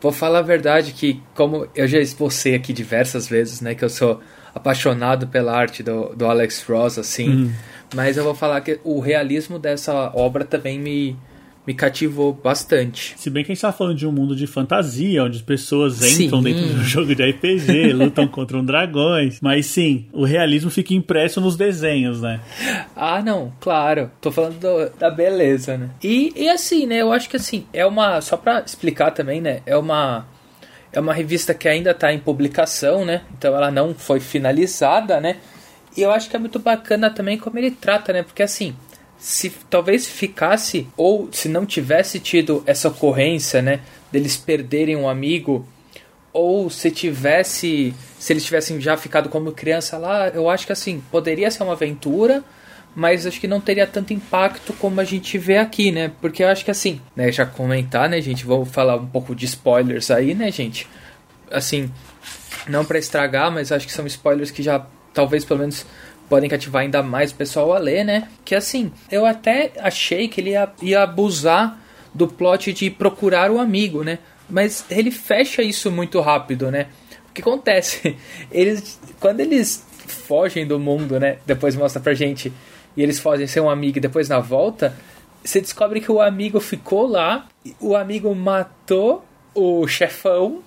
vou 0.00 0.12
falar 0.12 0.40
a 0.40 0.42
verdade 0.42 0.92
que, 0.92 1.20
como 1.34 1.66
eu 1.74 1.86
já 1.88 1.98
expulsei 1.98 2.54
aqui 2.54 2.72
diversas 2.72 3.26
vezes, 3.28 3.60
né, 3.60 3.74
que 3.74 3.84
eu 3.84 3.88
sou 3.90 4.20
apaixonado 4.54 5.26
pela 5.28 5.52
arte 5.56 5.82
do, 5.82 6.14
do 6.14 6.26
Alex 6.26 6.62
Ross, 6.68 6.98
assim, 6.98 7.28
Uhum. 7.30 7.52
mas 7.94 8.16
eu 8.18 8.24
vou 8.24 8.34
falar 8.34 8.60
que 8.60 8.78
o 8.84 9.00
realismo 9.00 9.58
dessa 9.58 10.12
obra 10.14 10.44
também 10.44 10.78
me, 10.78 11.16
me 11.66 11.74
cativou 11.74 12.32
bastante. 12.32 13.14
Se 13.16 13.30
bem 13.30 13.44
que 13.44 13.52
a 13.52 13.54
gente 13.54 13.62
tá 13.62 13.70
falando 13.72 13.96
de 13.96 14.06
um 14.06 14.10
mundo 14.10 14.34
de 14.34 14.46
fantasia, 14.48 15.22
onde 15.22 15.36
as 15.36 15.42
pessoas 15.42 15.94
Sim. 15.94 16.24
entram 16.24 16.42
dentro 16.42 16.66
de 16.66 16.74
um 16.74 16.82
jogo 16.84 17.14
de 17.14 17.22
RPG, 17.30 17.92
lutam 17.94 18.26
contra 18.26 18.58
um 18.58 18.64
dragões. 18.64 19.38
Mas 19.40 19.66
sim, 19.66 20.06
o 20.12 20.24
realismo 20.24 20.70
fica 20.70 20.92
impresso 20.92 21.40
nos 21.40 21.56
desenhos, 21.56 22.20
né? 22.20 22.40
Ah, 22.96 23.22
não, 23.22 23.52
claro. 23.60 24.10
Tô 24.20 24.32
falando 24.32 24.58
do- 24.58 24.90
da 24.98 25.08
beleza, 25.10 25.78
né? 25.78 25.90
E, 26.02 26.32
e 26.36 26.48
assim, 26.48 26.84
né? 26.86 26.96
Eu 26.96 27.12
acho 27.12 27.28
que 27.30 27.36
assim, 27.36 27.64
é 27.72 27.86
uma. 27.86 28.20
Só 28.20 28.36
pra 28.36 28.60
explicar 28.66 29.12
também, 29.12 29.40
né? 29.40 29.60
É 29.64 29.76
uma. 29.76 30.26
É 30.92 31.00
uma 31.00 31.14
revista 31.14 31.54
que 31.54 31.66
ainda 31.68 31.94
tá 31.94 32.12
em 32.12 32.18
publicação, 32.18 33.04
né? 33.04 33.22
Então 33.38 33.54
ela 33.54 33.70
não 33.70 33.94
foi 33.94 34.18
finalizada, 34.20 35.20
né? 35.20 35.36
E 35.96 36.02
eu 36.02 36.10
acho 36.10 36.28
que 36.28 36.36
é 36.36 36.38
muito 36.38 36.58
bacana 36.58 37.08
também 37.08 37.38
como 37.38 37.58
ele 37.58 37.70
trata, 37.70 38.12
né? 38.12 38.22
Porque 38.22 38.42
assim, 38.42 38.74
se 39.22 39.50
talvez 39.70 40.04
ficasse, 40.04 40.88
ou 40.96 41.28
se 41.30 41.48
não 41.48 41.64
tivesse 41.64 42.18
tido 42.18 42.60
essa 42.66 42.88
ocorrência, 42.88 43.62
né? 43.62 43.78
Deles 44.10 44.36
perderem 44.36 44.96
um 44.96 45.08
amigo 45.08 45.64
ou 46.32 46.68
se 46.68 46.90
tivesse 46.90 47.94
se 48.18 48.32
eles 48.32 48.44
tivessem 48.44 48.80
já 48.80 48.96
ficado 48.96 49.28
como 49.28 49.52
criança 49.52 49.96
lá 49.96 50.28
eu 50.28 50.48
acho 50.48 50.66
que 50.66 50.72
assim 50.72 51.02
poderia 51.10 51.50
ser 51.50 51.62
uma 51.62 51.74
aventura 51.74 52.42
mas 52.96 53.26
acho 53.26 53.38
que 53.38 53.46
não 53.46 53.60
teria 53.60 53.86
tanto 53.86 54.14
impacto 54.14 54.72
como 54.72 54.98
a 54.98 55.04
gente 55.04 55.36
vê 55.36 55.58
aqui 55.58 55.92
né 55.92 56.10
porque 56.22 56.42
eu 56.42 56.48
acho 56.48 56.64
que 56.64 56.70
assim 56.70 57.02
né 57.14 57.30
já 57.30 57.44
comentar 57.44 58.08
né 58.08 58.18
gente 58.22 58.46
vou 58.46 58.64
falar 58.64 58.96
um 58.96 59.06
pouco 59.06 59.34
de 59.34 59.44
spoilers 59.44 60.10
aí 60.10 60.34
né 60.34 60.50
gente 60.50 60.88
assim 61.50 61.92
não 62.66 62.82
para 62.82 62.98
estragar 62.98 63.52
mas 63.52 63.70
acho 63.70 63.86
que 63.86 63.92
são 63.92 64.06
spoilers 64.06 64.50
que 64.50 64.62
já 64.62 64.86
talvez 65.12 65.44
pelo 65.44 65.60
menos 65.60 65.84
podem 66.32 66.48
cativar 66.48 66.82
ainda 66.82 67.02
mais 67.02 67.30
o 67.30 67.34
pessoal 67.34 67.72
a 67.74 67.78
ler 67.78 68.04
né 68.04 68.28
que 68.44 68.54
assim 68.54 68.90
eu 69.10 69.26
até 69.26 69.72
achei 69.78 70.28
que 70.28 70.40
ele 70.40 70.50
ia, 70.50 70.68
ia 70.80 71.02
abusar 71.02 71.78
do 72.14 72.26
plot 72.26 72.72
de 72.72 72.90
procurar 72.90 73.50
o 73.50 73.58
amigo 73.58 74.02
né 74.02 74.18
mas 74.52 74.84
ele 74.90 75.10
fecha 75.10 75.62
isso 75.62 75.90
muito 75.90 76.20
rápido, 76.20 76.70
né? 76.70 76.88
O 77.30 77.32
que 77.32 77.40
acontece? 77.40 78.16
Eles, 78.52 79.00
quando 79.18 79.40
eles 79.40 79.84
fogem 80.06 80.66
do 80.66 80.78
mundo, 80.78 81.18
né? 81.18 81.38
Depois 81.46 81.74
mostra 81.74 82.02
pra 82.02 82.12
gente 82.12 82.52
e 82.94 83.02
eles 83.02 83.18
fogem 83.18 83.46
ser 83.46 83.60
um 83.60 83.70
amigo 83.70 83.96
e 83.96 84.00
depois 84.00 84.28
na 84.28 84.38
volta, 84.38 84.94
você 85.42 85.58
descobre 85.58 86.00
que 86.02 86.12
o 86.12 86.20
amigo 86.20 86.60
ficou 86.60 87.06
lá, 87.06 87.48
o 87.80 87.96
amigo 87.96 88.34
matou 88.34 89.24
o 89.54 89.86
chefão 89.88 90.62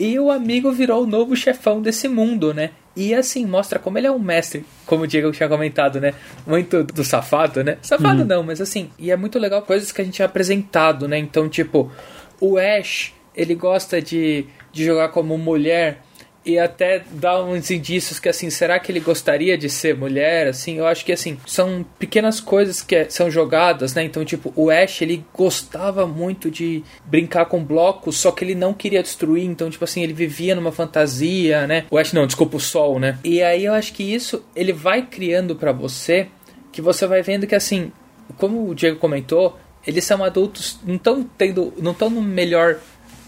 e 0.00 0.18
o 0.18 0.28
amigo 0.28 0.72
virou 0.72 1.04
o 1.04 1.06
novo 1.06 1.36
chefão 1.36 1.80
desse 1.80 2.08
mundo, 2.08 2.52
né? 2.52 2.70
E 2.94 3.14
assim, 3.14 3.46
mostra 3.46 3.78
como 3.78 3.96
ele 3.96 4.06
é 4.06 4.10
um 4.10 4.18
mestre, 4.18 4.64
como 4.84 5.04
o 5.04 5.06
Diego 5.06 5.32
tinha 5.32 5.48
comentado, 5.48 6.00
né? 6.00 6.12
Muito 6.46 6.84
do 6.84 7.02
safado, 7.02 7.64
né? 7.64 7.78
Safado 7.80 8.24
não, 8.24 8.42
mas 8.42 8.60
assim, 8.60 8.90
e 8.98 9.10
é 9.10 9.16
muito 9.16 9.38
legal 9.38 9.62
coisas 9.62 9.90
que 9.90 10.02
a 10.02 10.04
gente 10.04 10.20
é 10.20 10.24
apresentado, 10.24 11.08
né? 11.08 11.18
Então, 11.18 11.48
tipo, 11.48 11.90
o 12.38 12.58
Ash, 12.58 13.12
ele 13.34 13.54
gosta 13.54 14.02
de, 14.02 14.46
de 14.70 14.84
jogar 14.84 15.08
como 15.08 15.38
mulher 15.38 16.02
e 16.44 16.58
até 16.58 17.02
dá 17.12 17.42
uns 17.42 17.70
indícios 17.70 18.18
que 18.18 18.28
assim, 18.28 18.50
será 18.50 18.78
que 18.78 18.90
ele 18.90 19.00
gostaria 19.00 19.56
de 19.56 19.68
ser 19.68 19.96
mulher? 19.96 20.48
Assim, 20.48 20.78
eu 20.78 20.86
acho 20.86 21.04
que 21.04 21.12
assim, 21.12 21.38
são 21.46 21.84
pequenas 21.98 22.40
coisas 22.40 22.82
que 22.82 22.96
é- 22.96 23.08
são 23.08 23.30
jogadas, 23.30 23.94
né? 23.94 24.02
Então, 24.02 24.24
tipo, 24.24 24.52
o 24.56 24.70
Ash, 24.70 25.02
ele 25.02 25.24
gostava 25.32 26.06
muito 26.06 26.50
de 26.50 26.82
brincar 27.04 27.46
com 27.46 27.62
blocos, 27.62 28.16
só 28.16 28.32
que 28.32 28.44
ele 28.44 28.54
não 28.54 28.74
queria 28.74 29.02
destruir, 29.02 29.44
então, 29.44 29.70
tipo 29.70 29.84
assim, 29.84 30.02
ele 30.02 30.12
vivia 30.12 30.54
numa 30.54 30.72
fantasia, 30.72 31.66
né? 31.66 31.84
O 31.90 31.98
Ash 31.98 32.12
não, 32.12 32.26
desculpa, 32.26 32.56
o 32.56 32.60
Sol, 32.60 32.98
né? 32.98 33.18
E 33.22 33.42
aí 33.42 33.64
eu 33.64 33.72
acho 33.74 33.92
que 33.92 34.02
isso, 34.02 34.44
ele 34.54 34.72
vai 34.72 35.02
criando 35.02 35.54
pra 35.54 35.72
você, 35.72 36.26
que 36.72 36.80
você 36.82 37.06
vai 37.06 37.22
vendo 37.22 37.46
que 37.46 37.54
assim, 37.54 37.92
como 38.36 38.68
o 38.68 38.74
Diego 38.74 38.98
comentou, 38.98 39.58
eles 39.86 40.04
são 40.04 40.22
adultos, 40.22 40.78
não 40.84 40.94
estão 40.94 41.22
tendo, 41.36 41.72
não 41.78 41.92
estão 41.92 42.08
no 42.08 42.22
melhor 42.22 42.78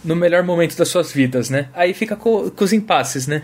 no 0.04 0.14
melhor 0.14 0.42
momento 0.42 0.76
das 0.76 0.88
suas 0.88 1.12
vidas, 1.12 1.50
né? 1.50 1.68
Aí 1.74 1.94
fica 1.94 2.14
com, 2.16 2.50
com 2.50 2.64
os 2.64 2.72
impasses, 2.72 3.26
né? 3.26 3.42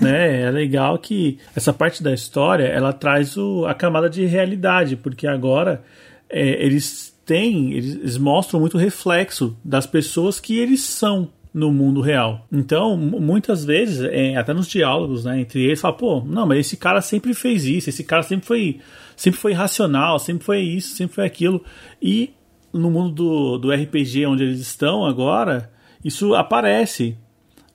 né? 0.00 0.42
É 0.48 0.50
legal 0.50 0.98
que 0.98 1.38
essa 1.54 1.72
parte 1.72 2.02
da 2.02 2.12
história 2.12 2.64
ela 2.64 2.92
traz 2.92 3.36
o, 3.36 3.64
a 3.66 3.74
camada 3.74 4.08
de 4.10 4.24
realidade, 4.24 4.96
porque 4.96 5.26
agora 5.26 5.82
é, 6.28 6.64
eles 6.64 7.14
têm, 7.24 7.72
eles, 7.72 8.18
mostram 8.18 8.60
muito 8.60 8.76
reflexo 8.76 9.56
das 9.64 9.86
pessoas 9.86 10.38
que 10.40 10.58
eles 10.58 10.82
são 10.82 11.30
no 11.52 11.72
mundo 11.72 12.00
real. 12.00 12.46
Então, 12.52 12.96
mu- 12.96 13.20
muitas 13.20 13.64
vezes, 13.64 14.00
é, 14.10 14.36
até 14.36 14.52
nos 14.52 14.66
diálogos, 14.66 15.24
né, 15.24 15.40
entre 15.40 15.62
eles, 15.64 15.80
fala, 15.80 15.94
pô, 15.94 16.20
não, 16.20 16.46
mas 16.46 16.58
esse 16.58 16.76
cara 16.76 17.00
sempre 17.00 17.32
fez 17.32 17.64
isso, 17.64 17.88
esse 17.88 18.02
cara 18.04 18.22
sempre 18.24 18.44
foi, 18.46 18.80
sempre 19.16 19.38
foi 19.40 19.52
racional, 19.52 20.18
sempre 20.18 20.44
foi 20.44 20.60
isso, 20.60 20.96
sempre 20.96 21.14
foi 21.14 21.24
aquilo. 21.24 21.64
E 22.02 22.30
no 22.72 22.90
mundo 22.90 23.10
do, 23.12 23.58
do 23.58 23.72
RPG 23.72 24.26
onde 24.26 24.42
eles 24.42 24.58
estão 24.60 25.06
agora, 25.06 25.70
isso 26.04 26.34
aparece 26.34 27.16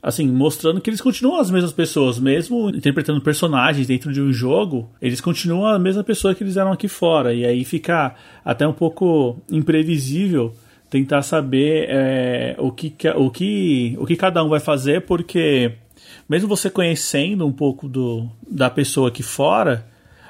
assim, 0.01 0.27
mostrando 0.27 0.79
que 0.79 0.89
eles 0.89 1.01
continuam 1.01 1.39
as 1.39 1.51
mesmas 1.51 1.73
pessoas, 1.73 2.17
mesmo 2.17 2.69
interpretando 2.69 3.19
personagens 3.21 3.85
dentro 3.85 4.13
de 4.13 4.21
um 4.21 4.31
jogo, 4.31 4.89
eles 5.01 5.19
continuam 5.19 5.67
a 5.67 5.77
mesma 5.77 6.03
pessoa 6.03 6.33
que 6.33 6.43
eles 6.43 6.57
eram 6.57 6.71
aqui 6.71 6.87
fora. 6.87 7.33
E 7.33 7.45
aí 7.45 7.65
fica 7.65 8.15
até 8.43 8.65
um 8.65 8.73
pouco 8.73 9.37
imprevisível 9.51 10.53
tentar 10.89 11.21
saber 11.21 11.85
é, 11.89 12.55
o, 12.57 12.71
que, 12.71 12.95
o, 13.15 13.29
que, 13.29 13.95
o 13.99 14.05
que 14.05 14.15
cada 14.15 14.43
um 14.43 14.49
vai 14.49 14.59
fazer, 14.59 15.01
porque 15.01 15.73
mesmo 16.27 16.47
você 16.47 16.69
conhecendo 16.69 17.45
um 17.45 17.51
pouco 17.51 17.87
do, 17.87 18.27
da 18.49 18.69
pessoa 18.69 19.09
aqui 19.09 19.21
fora, 19.21 19.85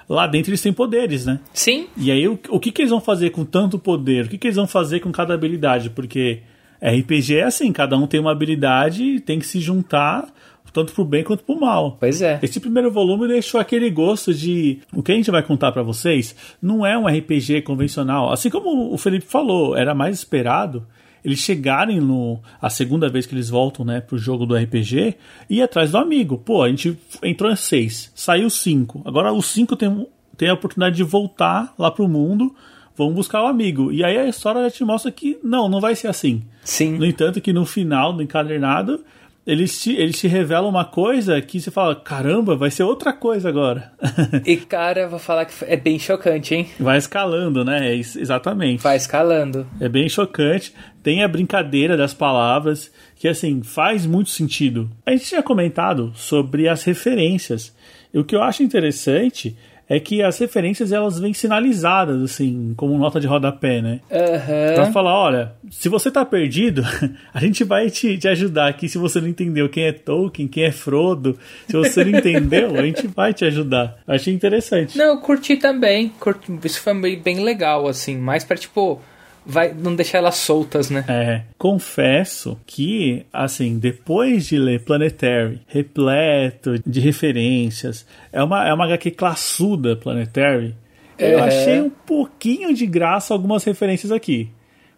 lá 0.10 0.26
dentro 0.26 0.50
eles 0.50 0.62
têm 0.62 0.74
poderes, 0.74 1.26
né? 1.26 1.40
Sim, 1.54 1.88
E 1.96 2.12
aí, 2.12 2.28
o, 2.28 2.38
o 2.50 2.60
que, 2.60 2.72
que 2.72 2.82
eles 2.82 2.92
vão 2.92 3.00
fazer 3.00 3.30
com 3.30 3.46
tanto 3.46 3.78
poder? 3.78 4.26
O 4.26 4.30
que, 4.30 4.38
que 4.38 4.48
eles 4.48 4.58
vão 4.58 4.68
fazer 4.68 5.00
com 5.00 5.12
cada 5.12 5.34
habilidade? 5.34 5.92
Porque 5.92 6.42
RPG 6.82 7.38
é 7.38 7.44
assim, 7.44 7.72
cada 7.72 7.98
um 7.98 8.08
tem 8.08 8.20
uma 8.20 8.32
habilidade 8.32 9.04
e 9.04 9.20
tem 9.20 9.40
que 9.40 9.46
se 9.46 9.60
juntar 9.60 10.28
tanto 10.72 10.94
pro 10.94 11.04
bem 11.04 11.24
quanto 11.24 11.44
pro 11.44 11.60
mal. 11.60 11.98
pois 12.00 12.22
é. 12.22 12.40
Esse 12.44 12.60
primeiro 12.60 12.92
volume 12.92 13.28
deixou 13.28 13.60
aquele 13.60 13.90
gosto 13.90 14.32
de. 14.34 14.80
O 14.94 15.02
que 15.02 15.12
a 15.12 15.16
gente 15.16 15.32
vai 15.32 15.42
contar 15.42 15.72
pra 15.72 15.82
vocês 15.82 16.36
não 16.62 16.86
é 16.86 16.96
um 16.98 17.08
RPG 17.08 17.64
convencional. 17.64 18.32
Assim 18.32 18.52
como 18.52 18.94
o 18.94 18.98
Felipe 18.98 19.26
falou, 19.26 19.76
era 19.76 19.96
mais 19.96 20.16
esperado 20.16 20.86
eles 21.24 21.40
chegarem 21.40 22.00
no. 22.00 22.40
A 22.62 22.70
segunda 22.70 23.10
vez 23.10 23.26
que 23.26 23.34
eles 23.34 23.50
voltam, 23.50 23.86
né, 23.86 24.02
pro 24.02 24.18
jogo 24.18 24.46
do 24.46 24.56
RPG 24.56 25.16
e 25.50 25.58
ir 25.58 25.62
atrás 25.62 25.92
do 25.92 25.98
amigo. 25.98 26.38
Pô, 26.38 26.64
a 26.64 26.70
gente 26.70 26.98
entrou 27.24 27.52
em 27.52 27.56
seis, 27.56 28.12
saiu 28.16 28.50
cinco. 28.50 29.02
Agora 29.06 29.34
os 29.34 29.48
cinco 29.48 29.76
tem, 29.76 30.08
tem 30.38 30.50
a 30.50 30.54
oportunidade 30.54 30.96
de 30.96 31.04
voltar 31.04 31.74
lá 31.78 31.92
pro 31.92 32.08
mundo. 32.08 32.56
Vamos 33.00 33.16
buscar 33.16 33.42
o 33.42 33.48
amigo. 33.48 33.94
E 33.94 34.04
aí 34.04 34.18
a 34.18 34.28
história 34.28 34.62
já 34.64 34.70
te 34.70 34.84
mostra 34.84 35.10
que 35.10 35.40
não, 35.42 35.70
não 35.70 35.80
vai 35.80 35.96
ser 35.96 36.10
assim. 36.10 36.44
Sim. 36.66 36.98
No 36.98 37.06
entanto, 37.06 37.40
que 37.40 37.54
no 37.54 37.66
final 37.66 38.12
do 38.12 38.22
encadernado, 38.22 39.06
eles 39.48 39.82
te, 39.82 39.96
eles 39.96 40.20
te 40.20 40.28
revelam 40.28 40.70
uma 40.70 40.84
coisa 40.84 41.42
que 41.42 41.62
você 41.62 41.72
fala: 41.72 41.96
caramba, 41.96 42.58
vai 42.58 42.70
ser 42.70 42.84
outra 42.84 43.14
coisa 43.14 43.48
agora. 43.48 43.94
E 44.46 44.58
cara, 44.58 45.08
vou 45.08 45.18
falar 45.18 45.46
que 45.46 45.54
é 45.64 45.78
bem 45.78 45.98
chocante, 45.98 46.54
hein? 46.54 46.68
vai 46.78 46.98
escalando, 46.98 47.64
né? 47.64 47.90
É 47.90 47.96
exatamente. 47.96 48.84
Vai 48.84 48.98
escalando. 48.98 49.66
É 49.80 49.88
bem 49.88 50.10
chocante. 50.10 50.74
Tem 51.02 51.24
a 51.24 51.28
brincadeira 51.30 51.96
das 51.96 52.14
palavras, 52.14 52.92
que 53.16 53.30
assim, 53.30 53.64
faz 53.64 54.06
muito 54.06 54.30
sentido. 54.30 54.90
A 55.06 55.12
gente 55.12 55.24
tinha 55.24 55.42
comentado 55.42 56.12
sobre 56.16 56.68
as 56.68 56.84
referências. 56.84 57.74
E 58.14 58.20
o 58.20 58.26
que 58.26 58.36
eu 58.36 58.44
acho 58.44 58.62
interessante 58.62 59.56
é 59.90 60.00
que 60.00 60.22
as 60.22 60.38
referências 60.38 60.92
elas 60.92 61.20
vêm 61.20 61.34
sinalizadas, 61.34 62.22
assim, 62.22 62.74
como 62.78 62.96
nota 62.98 63.20
de 63.20 63.26
rodapé, 63.26 63.82
né? 63.82 64.00
Pra 64.08 64.84
Aham. 64.84 64.92
falar, 64.94 65.14
olha, 65.18 65.52
se 65.72 65.90
você 65.90 66.12
tá 66.12 66.24
perdido, 66.24 66.84
a 67.34 67.40
gente 67.40 67.64
vai 67.64 67.90
te, 67.90 68.18
te 68.18 68.28
ajudar 68.28 68.68
aqui 68.68 68.88
se 68.88 68.98
você 69.00 69.20
não 69.20 69.28
entendeu 69.28 69.68
quem 69.68 69.86
é 69.86 69.92
Tolkien, 69.92 70.48
quem 70.48 70.64
é 70.64 70.72
Frodo. 70.72 71.38
Se 71.68 71.74
você 71.76 72.06
não 72.06 72.20
entendeu, 72.20 72.76
a 72.78 72.84
gente 72.84 73.08
vai 73.08 73.34
te 73.34 73.44
ajudar. 73.46 73.98
Achei 74.08 74.34
interessante. 74.34 74.98
Não, 74.98 75.06
eu 75.16 75.18
curti 75.18 75.58
também. 75.58 76.10
Curti- 76.20 76.52
Isso 76.64 76.82
foi 76.82 76.94
bem 77.18 77.44
legal, 77.44 77.88
assim. 77.88 78.16
Mais 78.18 78.44
pra, 78.44 78.56
tipo, 78.56 79.02
vai 79.50 79.74
não 79.74 79.96
deixar 79.96 80.20
elas 80.20 80.36
soltas, 80.36 80.90
né? 80.90 81.04
É, 81.08 81.42
confesso 81.58 82.58
que, 82.66 83.26
assim, 83.34 83.80
depois 83.80 84.46
de 84.46 84.58
ler 84.58 84.84
Planetary, 84.84 85.60
repleto 85.68 86.76
de 86.88 87.00
referências, 87.00 88.06
é 88.32 88.42
uma, 88.44 88.68
é 88.68 88.74
uma 88.74 88.86
HQ 88.86 89.12
classuda, 89.12 89.96
Planetary, 89.96 90.76
eu 91.18 91.40
É. 91.40 91.42
achei 91.42 91.82
um 91.82 91.90
pouquinho 91.90 92.74
de 92.74 92.86
graça 92.86 93.34
algumas 93.34 93.64
referências 93.64 94.12
aqui. 94.12 94.50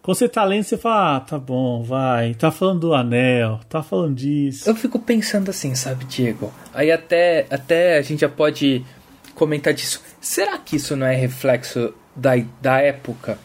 Quando 0.02 0.18
você 0.18 0.28
tá 0.28 0.44
lendo, 0.44 0.64
você 0.64 0.78
fala, 0.78 1.18
ah, 1.18 1.20
tá 1.20 1.38
bom, 1.38 1.84
vai, 1.84 2.34
tá 2.34 2.50
falando 2.52 2.80
do 2.80 2.94
anel, 2.94 3.60
tá 3.70 3.84
falando 3.84 4.16
disso. 4.16 4.68
Eu 4.68 4.76
fico 4.76 4.98
pensando 5.00 5.50
assim, 5.50 5.76
sabe, 5.76 6.06
Diego? 6.06 6.52
Aí 6.74 6.92
até, 6.92 7.46
até 7.52 7.98
a 7.98 8.02
gente 8.02 8.22
já 8.22 8.30
pode 8.30 8.84
comentar 9.36 9.74
disso. 9.74 10.02
Será 10.20 10.58
que 10.58 10.76
isso 10.76 10.96
não 10.96 11.06
é 11.06 11.16
reflexo 11.16 11.94
da, 12.16 12.32
da 12.60 12.80
época, 12.82 13.38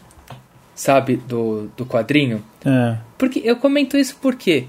sabe, 0.77 1.17
do, 1.17 1.69
do 1.75 1.85
quadrinho. 1.85 2.41
É. 2.63 2.97
Porque 3.17 3.41
eu 3.43 3.55
comento 3.57 3.97
isso 3.97 4.15
porque, 4.21 4.67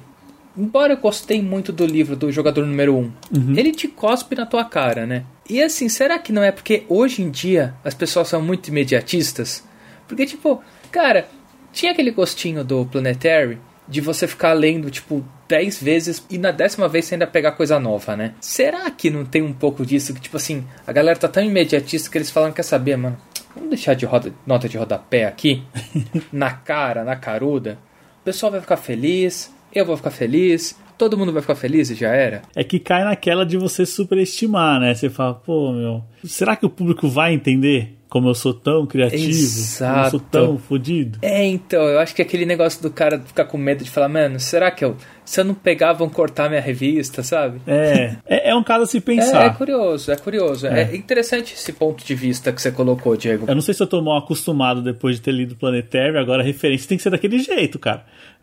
embora 0.56 0.94
eu 0.94 0.96
gostei 0.96 1.40
muito 1.42 1.70
do 1.70 1.84
livro 1.86 2.16
do 2.16 2.32
jogador 2.32 2.64
número 2.66 2.96
1, 2.96 2.98
um, 2.98 3.12
Uhum. 3.36 3.54
ele 3.56 3.70
te 3.72 3.86
cospe 3.86 4.34
na 4.34 4.46
tua 4.46 4.64
cara, 4.64 5.06
né? 5.06 5.22
E 5.48 5.62
assim, 5.62 5.88
será 5.88 6.18
que 6.18 6.32
não 6.32 6.42
é 6.42 6.50
porque 6.50 6.84
hoje 6.88 7.22
em 7.22 7.30
dia 7.30 7.74
as 7.84 7.94
pessoas 7.94 8.28
são 8.28 8.40
muito 8.42 8.68
imediatistas? 8.68 9.62
Porque, 10.08 10.24
tipo, 10.26 10.62
cara, 10.90 11.28
tinha 11.72 11.92
aquele 11.92 12.10
gostinho 12.10 12.64
do 12.64 12.86
Planetary 12.86 13.58
de 13.86 14.00
você 14.00 14.26
ficar 14.26 14.54
lendo, 14.54 14.90
tipo, 14.90 15.22
10 15.48 15.82
vezes 15.82 16.24
e 16.30 16.36
na 16.36 16.50
décima 16.50 16.88
vez 16.88 17.06
você 17.06 17.14
ainda 17.14 17.26
pegar 17.26 17.52
coisa 17.52 17.80
nova, 17.80 18.14
né? 18.14 18.34
Será 18.40 18.90
que 18.90 19.10
não 19.10 19.24
tem 19.24 19.42
um 19.42 19.52
pouco 19.52 19.84
disso 19.84 20.12
que, 20.14 20.20
tipo 20.20 20.36
assim, 20.36 20.64
a 20.86 20.92
galera 20.92 21.18
tá 21.18 21.26
tão 21.26 21.42
imediatista 21.42 22.10
que 22.10 22.18
eles 22.18 22.30
falam, 22.30 22.52
quer 22.52 22.62
saber, 22.62 22.96
mano? 22.96 23.16
Vamos 23.54 23.70
deixar 23.70 23.94
de 23.94 24.04
roda, 24.04 24.32
nota 24.46 24.68
de 24.68 24.76
rodapé 24.76 25.24
aqui, 25.24 25.62
na 26.30 26.50
cara, 26.50 27.02
na 27.02 27.16
caruda. 27.16 27.78
O 28.20 28.24
pessoal 28.24 28.52
vai 28.52 28.60
ficar 28.60 28.76
feliz, 28.76 29.52
eu 29.74 29.86
vou 29.86 29.96
ficar 29.96 30.10
feliz, 30.10 30.78
todo 30.98 31.16
mundo 31.16 31.32
vai 31.32 31.40
ficar 31.40 31.54
feliz 31.54 31.90
e 31.90 31.94
já 31.94 32.10
era. 32.10 32.42
É 32.54 32.62
que 32.62 32.78
cai 32.78 33.02
naquela 33.04 33.46
de 33.46 33.56
você 33.56 33.86
superestimar, 33.86 34.78
né? 34.78 34.94
Você 34.94 35.08
fala, 35.08 35.34
pô, 35.34 35.72
meu, 35.72 36.04
será 36.24 36.56
que 36.56 36.66
o 36.66 36.70
público 36.70 37.08
vai 37.08 37.32
entender 37.32 37.97
como 38.08 38.28
eu 38.28 38.34
sou 38.34 38.54
tão 38.54 38.86
criativo? 38.86 39.22
Como 39.22 39.32
eu 39.34 39.38
Exato. 39.38 40.10
sou 40.10 40.20
tão 40.20 40.58
fodido? 40.58 41.18
É, 41.22 41.44
então, 41.44 41.82
eu 41.82 41.98
acho 41.98 42.14
que 42.14 42.22
aquele 42.22 42.46
negócio 42.46 42.80
do 42.82 42.90
cara 42.90 43.18
ficar 43.20 43.44
com 43.44 43.58
medo 43.58 43.84
de 43.84 43.90
falar, 43.90 44.08
mano, 44.08 44.38
será 44.40 44.70
que 44.70 44.84
eu. 44.84 44.96
Se 45.24 45.38
eu 45.40 45.44
não 45.44 45.52
pegar, 45.54 45.92
vão 45.92 46.08
cortar 46.08 46.48
minha 46.48 46.60
revista, 46.60 47.22
sabe? 47.22 47.60
É, 47.66 48.16
é, 48.26 48.48
é 48.50 48.54
um 48.54 48.62
caso 48.64 48.84
a 48.84 48.86
se 48.86 48.96
É, 48.96 49.00
pensar. 49.02 49.44
é 49.44 49.50
curioso, 49.50 50.10
é 50.10 50.16
curioso. 50.16 50.66
É. 50.66 50.84
É. 50.84 50.96
interessante 50.96 51.52
esse 51.52 51.70
ponto 51.70 52.02
de 52.02 52.14
vista 52.14 52.50
que 52.50 52.62
você 52.62 52.72
colocou, 52.72 53.14
Diego. 53.14 53.44
Eu 53.46 53.54
não 53.54 53.60
sei 53.60 53.74
se 53.74 53.82
eu 53.82 53.86
tô 53.86 54.00
mal 54.00 54.16
acostumado 54.16 54.80
depois 54.80 55.16
de 55.16 55.22
ter 55.22 55.32
lido 55.32 55.54
Planetário, 55.54 56.18
agora 56.18 56.42
a 56.42 56.46
referência 56.46 56.88
tem 56.88 56.96
que 56.96 57.02
ser 57.02 57.10
daquele 57.10 57.38
jeito, 57.40 57.78
cara. 57.78 58.06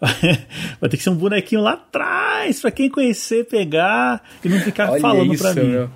Vai 0.79 0.87
ter 0.89 0.97
que 0.97 1.01
ser 1.01 1.09
um 1.09 1.15
bonequinho 1.15 1.61
lá 1.61 1.71
atrás, 1.73 2.61
pra 2.61 2.69
quem 2.69 2.87
conhecer, 2.87 3.45
pegar 3.45 4.21
e 4.43 4.49
não 4.49 4.59
ficar 4.59 4.91
Olha 4.91 5.01
falando 5.01 5.33
isso, 5.33 5.41
pra 5.43 5.53
mim. 5.55 5.67
meu. 5.69 5.89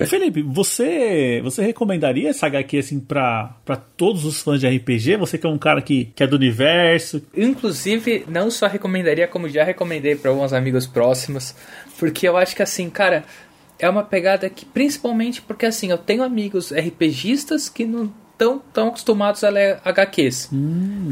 Felipe, 0.06 0.42
você 0.42 1.40
você 1.42 1.62
recomendaria 1.62 2.33
essa 2.34 2.46
HQ 2.46 2.78
assim 2.78 3.00
pra, 3.00 3.56
pra 3.64 3.76
todos 3.76 4.24
os 4.24 4.42
fãs 4.42 4.60
de 4.60 4.68
RPG? 4.68 5.16
Você 5.16 5.38
que 5.38 5.46
é 5.46 5.50
um 5.50 5.58
cara 5.58 5.80
que, 5.80 6.06
que 6.14 6.22
é 6.22 6.26
do 6.26 6.36
universo. 6.36 7.22
Inclusive, 7.36 8.24
não 8.28 8.50
só 8.50 8.66
recomendaria, 8.66 9.28
como 9.28 9.48
já 9.48 9.64
recomendei 9.64 10.16
para 10.16 10.30
alguns 10.30 10.52
amigos 10.52 10.86
próximos, 10.86 11.54
porque 11.98 12.28
eu 12.28 12.36
acho 12.36 12.54
que 12.54 12.62
assim, 12.62 12.90
cara, 12.90 13.24
é 13.78 13.88
uma 13.88 14.02
pegada 14.02 14.48
que, 14.48 14.64
principalmente 14.64 15.42
porque 15.42 15.66
assim, 15.66 15.90
eu 15.90 15.98
tenho 15.98 16.22
amigos 16.22 16.72
RPGistas 16.72 17.68
que 17.68 17.84
não 17.84 18.12
estão 18.32 18.60
tão 18.72 18.88
acostumados 18.88 19.44
a 19.44 19.48
ler 19.48 19.78
HQs. 19.84 20.50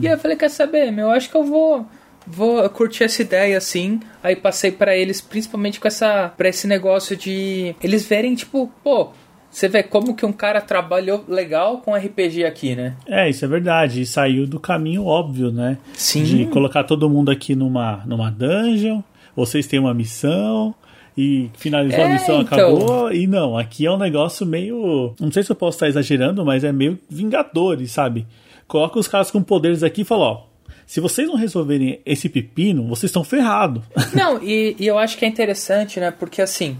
E 0.00 0.06
aí 0.06 0.14
eu 0.14 0.18
falei, 0.18 0.36
quer 0.36 0.50
saber, 0.50 0.90
meu, 0.90 1.06
eu 1.06 1.12
acho 1.12 1.30
que 1.30 1.36
eu 1.36 1.44
vou 1.44 1.86
vou 2.26 2.68
curtir 2.70 3.04
essa 3.04 3.22
ideia 3.22 3.58
assim. 3.58 4.00
Aí 4.22 4.36
passei 4.36 4.70
para 4.70 4.96
eles 4.96 5.20
principalmente 5.20 5.80
com 5.80 5.88
essa 5.88 6.32
para 6.36 6.48
esse 6.48 6.66
negócio 6.66 7.16
de 7.16 7.74
eles 7.82 8.06
verem 8.06 8.34
tipo, 8.34 8.70
pô, 8.82 9.10
você 9.52 9.68
vê 9.68 9.82
como 9.82 10.16
que 10.16 10.24
um 10.24 10.32
cara 10.32 10.60
trabalhou 10.62 11.24
legal 11.28 11.78
com 11.78 11.94
RPG 11.94 12.44
aqui, 12.44 12.74
né? 12.74 12.96
É, 13.06 13.28
isso 13.28 13.44
é 13.44 13.48
verdade. 13.48 14.00
E 14.00 14.06
saiu 14.06 14.46
do 14.46 14.58
caminho 14.58 15.04
óbvio, 15.04 15.52
né? 15.52 15.76
Sim. 15.92 16.24
De 16.24 16.46
colocar 16.46 16.84
todo 16.84 17.08
mundo 17.10 17.30
aqui 17.30 17.54
numa, 17.54 18.02
numa 18.06 18.30
dungeon. 18.30 19.02
Vocês 19.36 19.66
têm 19.66 19.78
uma 19.78 19.92
missão. 19.94 20.74
E 21.16 21.50
finalizou 21.58 22.00
É, 22.00 22.04
a 22.04 22.08
missão, 22.08 22.40
então. 22.40 22.58
acabou. 22.58 23.12
E 23.12 23.26
não, 23.26 23.58
aqui 23.58 23.84
é 23.84 23.90
um 23.92 23.98
negócio 23.98 24.46
meio. 24.46 25.14
Não 25.20 25.30
sei 25.30 25.42
se 25.42 25.52
eu 25.52 25.56
posso 25.56 25.76
estar 25.76 25.86
exagerando, 25.88 26.42
mas 26.42 26.64
é 26.64 26.72
meio 26.72 26.98
Vingadores, 27.10 27.92
sabe? 27.92 28.26
Coloca 28.66 28.98
os 28.98 29.06
caras 29.06 29.30
com 29.30 29.42
poderes 29.42 29.82
aqui 29.82 30.00
e 30.00 30.04
fala: 30.04 30.24
ó, 30.24 30.42
se 30.86 31.00
vocês 31.00 31.28
não 31.28 31.36
resolverem 31.36 32.00
esse 32.06 32.30
pepino, 32.30 32.88
vocês 32.88 33.10
estão 33.10 33.22
ferrados. 33.22 33.82
Não, 34.16 34.42
e, 34.42 34.74
e 34.78 34.86
eu 34.86 34.98
acho 34.98 35.18
que 35.18 35.26
é 35.26 35.28
interessante, 35.28 36.00
né? 36.00 36.10
Porque 36.10 36.40
assim, 36.40 36.78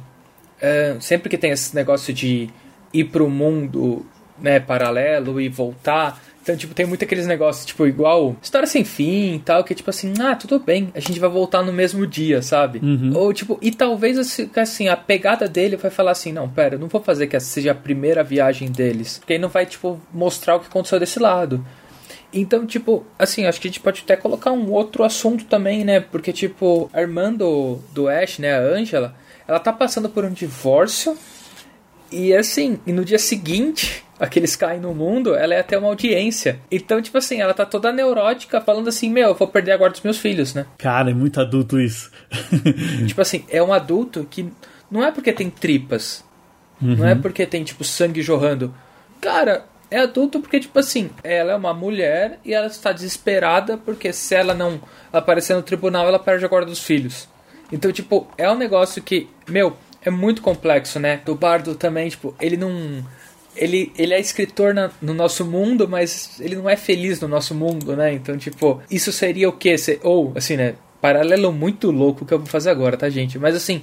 é, 0.60 0.96
sempre 1.00 1.28
que 1.28 1.36
tem 1.36 1.50
esse 1.50 1.74
negócio 1.74 2.14
de 2.14 2.48
ir 2.92 3.04
pro 3.04 3.28
mundo 3.28 4.04
né, 4.38 4.60
paralelo 4.60 5.40
e 5.40 5.48
voltar. 5.48 6.20
Então, 6.42 6.56
tipo, 6.56 6.74
tem 6.74 6.84
muito 6.84 7.04
aqueles 7.04 7.26
negócios, 7.26 7.64
tipo, 7.64 7.86
igual 7.86 8.34
História 8.42 8.66
Sem 8.66 8.84
Fim 8.84 9.36
e 9.36 9.38
tal, 9.38 9.62
que 9.62 9.72
é 9.72 9.76
tipo 9.76 9.90
assim, 9.90 10.12
ah, 10.20 10.34
tudo 10.34 10.58
bem, 10.58 10.90
a 10.92 10.98
gente 10.98 11.20
vai 11.20 11.30
voltar 11.30 11.62
no 11.62 11.72
mesmo 11.72 12.04
dia, 12.04 12.42
sabe? 12.42 12.80
Ou, 13.14 13.32
tipo, 13.32 13.58
e 13.62 13.70
talvez, 13.70 14.18
assim, 14.18 14.50
assim, 14.56 14.88
a 14.88 14.96
pegada 14.96 15.48
dele 15.48 15.76
vai 15.76 15.90
falar 15.90 16.10
assim, 16.10 16.32
não, 16.32 16.48
pera, 16.48 16.74
eu 16.74 16.80
não 16.80 16.88
vou 16.88 17.00
fazer 17.00 17.28
que 17.28 17.36
essa 17.36 17.46
seja 17.46 17.70
a 17.70 17.74
primeira 17.76 18.24
viagem 18.24 18.72
deles. 18.72 19.18
Porque 19.18 19.34
aí 19.34 19.38
não 19.38 19.48
vai, 19.48 19.66
tipo, 19.66 20.00
mostrar 20.12 20.56
o 20.56 20.60
que 20.60 20.66
aconteceu 20.66 20.98
desse 20.98 21.20
lado. 21.20 21.64
Então, 22.32 22.66
tipo, 22.66 23.06
assim, 23.16 23.44
acho 23.44 23.60
que 23.60 23.68
a 23.68 23.70
gente 23.70 23.80
pode 23.80 24.00
até 24.02 24.16
colocar 24.16 24.50
um 24.50 24.72
outro 24.72 25.04
assunto 25.04 25.44
também, 25.44 25.84
né? 25.84 26.00
Porque, 26.00 26.32
tipo, 26.32 26.90
a 26.92 27.00
irmã 27.00 27.32
do, 27.32 27.78
do 27.92 28.08
Ash, 28.08 28.38
né, 28.38 28.52
a 28.52 28.60
Angela, 28.60 29.14
ela 29.46 29.60
tá 29.60 29.72
passando 29.72 30.08
por 30.08 30.24
um 30.24 30.30
divórcio. 30.30 31.16
E 32.12 32.34
assim, 32.34 32.78
e 32.86 32.92
no 32.92 33.04
dia 33.04 33.18
seguinte, 33.18 34.04
aqueles 34.20 34.54
caem 34.54 34.80
no 34.80 34.94
mundo, 34.94 35.34
ela 35.34 35.54
ia 35.54 35.64
ter 35.64 35.76
uma 35.76 35.88
audiência. 35.88 36.60
Então, 36.70 37.00
tipo 37.00 37.18
assim, 37.18 37.40
ela 37.40 37.54
tá 37.54 37.66
toda 37.66 37.92
neurótica, 37.92 38.60
falando 38.60 38.88
assim, 38.88 39.10
meu, 39.10 39.30
eu 39.30 39.34
vou 39.34 39.48
perder 39.48 39.72
a 39.72 39.76
guarda 39.76 39.94
dos 39.94 40.02
meus 40.02 40.18
filhos, 40.18 40.54
né? 40.54 40.66
Cara, 40.78 41.10
é 41.10 41.14
muito 41.14 41.40
adulto 41.40 41.80
isso. 41.80 42.10
tipo 43.06 43.20
assim, 43.20 43.44
é 43.48 43.62
um 43.62 43.72
adulto 43.72 44.26
que 44.30 44.52
não 44.90 45.02
é 45.02 45.10
porque 45.10 45.32
tem 45.32 45.50
tripas, 45.50 46.24
não 46.80 47.06
é 47.06 47.14
porque 47.14 47.46
tem, 47.46 47.62
tipo, 47.62 47.84
sangue 47.84 48.22
jorrando. 48.22 48.74
Cara, 49.20 49.64
é 49.88 50.00
adulto 50.00 50.40
porque, 50.40 50.58
tipo 50.58 50.78
assim, 50.78 51.10
ela 51.22 51.52
é 51.52 51.56
uma 51.56 51.72
mulher 51.72 52.38
e 52.44 52.52
ela 52.52 52.66
está 52.66 52.92
desesperada 52.92 53.76
porque 53.76 54.12
se 54.12 54.34
ela 54.34 54.52
não 54.52 54.80
aparecer 55.12 55.54
no 55.54 55.62
tribunal, 55.62 56.08
ela 56.08 56.18
perde 56.18 56.44
a 56.44 56.48
guarda 56.48 56.66
dos 56.66 56.80
filhos. 56.80 57.28
Então, 57.70 57.92
tipo, 57.92 58.26
é 58.36 58.50
um 58.50 58.56
negócio 58.56 59.02
que, 59.02 59.28
meu, 59.48 59.76
é 60.04 60.10
muito 60.10 60.42
complexo, 60.42 60.98
né? 60.98 61.20
Do 61.24 61.34
Bardo 61.34 61.74
também, 61.74 62.08
tipo, 62.08 62.34
ele 62.40 62.56
não. 62.56 63.04
Ele, 63.54 63.92
ele 63.98 64.14
é 64.14 64.20
escritor 64.20 64.72
na- 64.72 64.90
no 65.00 65.12
nosso 65.12 65.44
mundo, 65.44 65.86
mas 65.86 66.40
ele 66.40 66.56
não 66.56 66.68
é 66.70 66.74
feliz 66.76 67.20
no 67.20 67.28
nosso 67.28 67.54
mundo, 67.54 67.94
né? 67.94 68.12
Então, 68.14 68.36
tipo, 68.38 68.80
isso 68.90 69.12
seria 69.12 69.48
o 69.48 69.52
quê? 69.52 69.76
Se- 69.76 70.00
ou, 70.02 70.32
assim, 70.34 70.56
né? 70.56 70.74
Paralelo 71.02 71.52
muito 71.52 71.90
louco 71.90 72.24
que 72.24 72.32
eu 72.32 72.38
vou 72.38 72.46
fazer 72.46 72.70
agora, 72.70 72.96
tá, 72.96 73.10
gente? 73.10 73.38
Mas, 73.38 73.54
assim, 73.54 73.82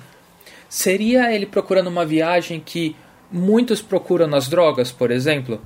seria 0.68 1.34
ele 1.34 1.46
procurando 1.46 1.88
uma 1.88 2.06
viagem 2.06 2.60
que 2.64 2.96
muitos 3.32 3.82
procuram 3.82 4.28
nas 4.28 4.48
drogas, 4.48 4.92
por 4.92 5.12
exemplo? 5.12 5.62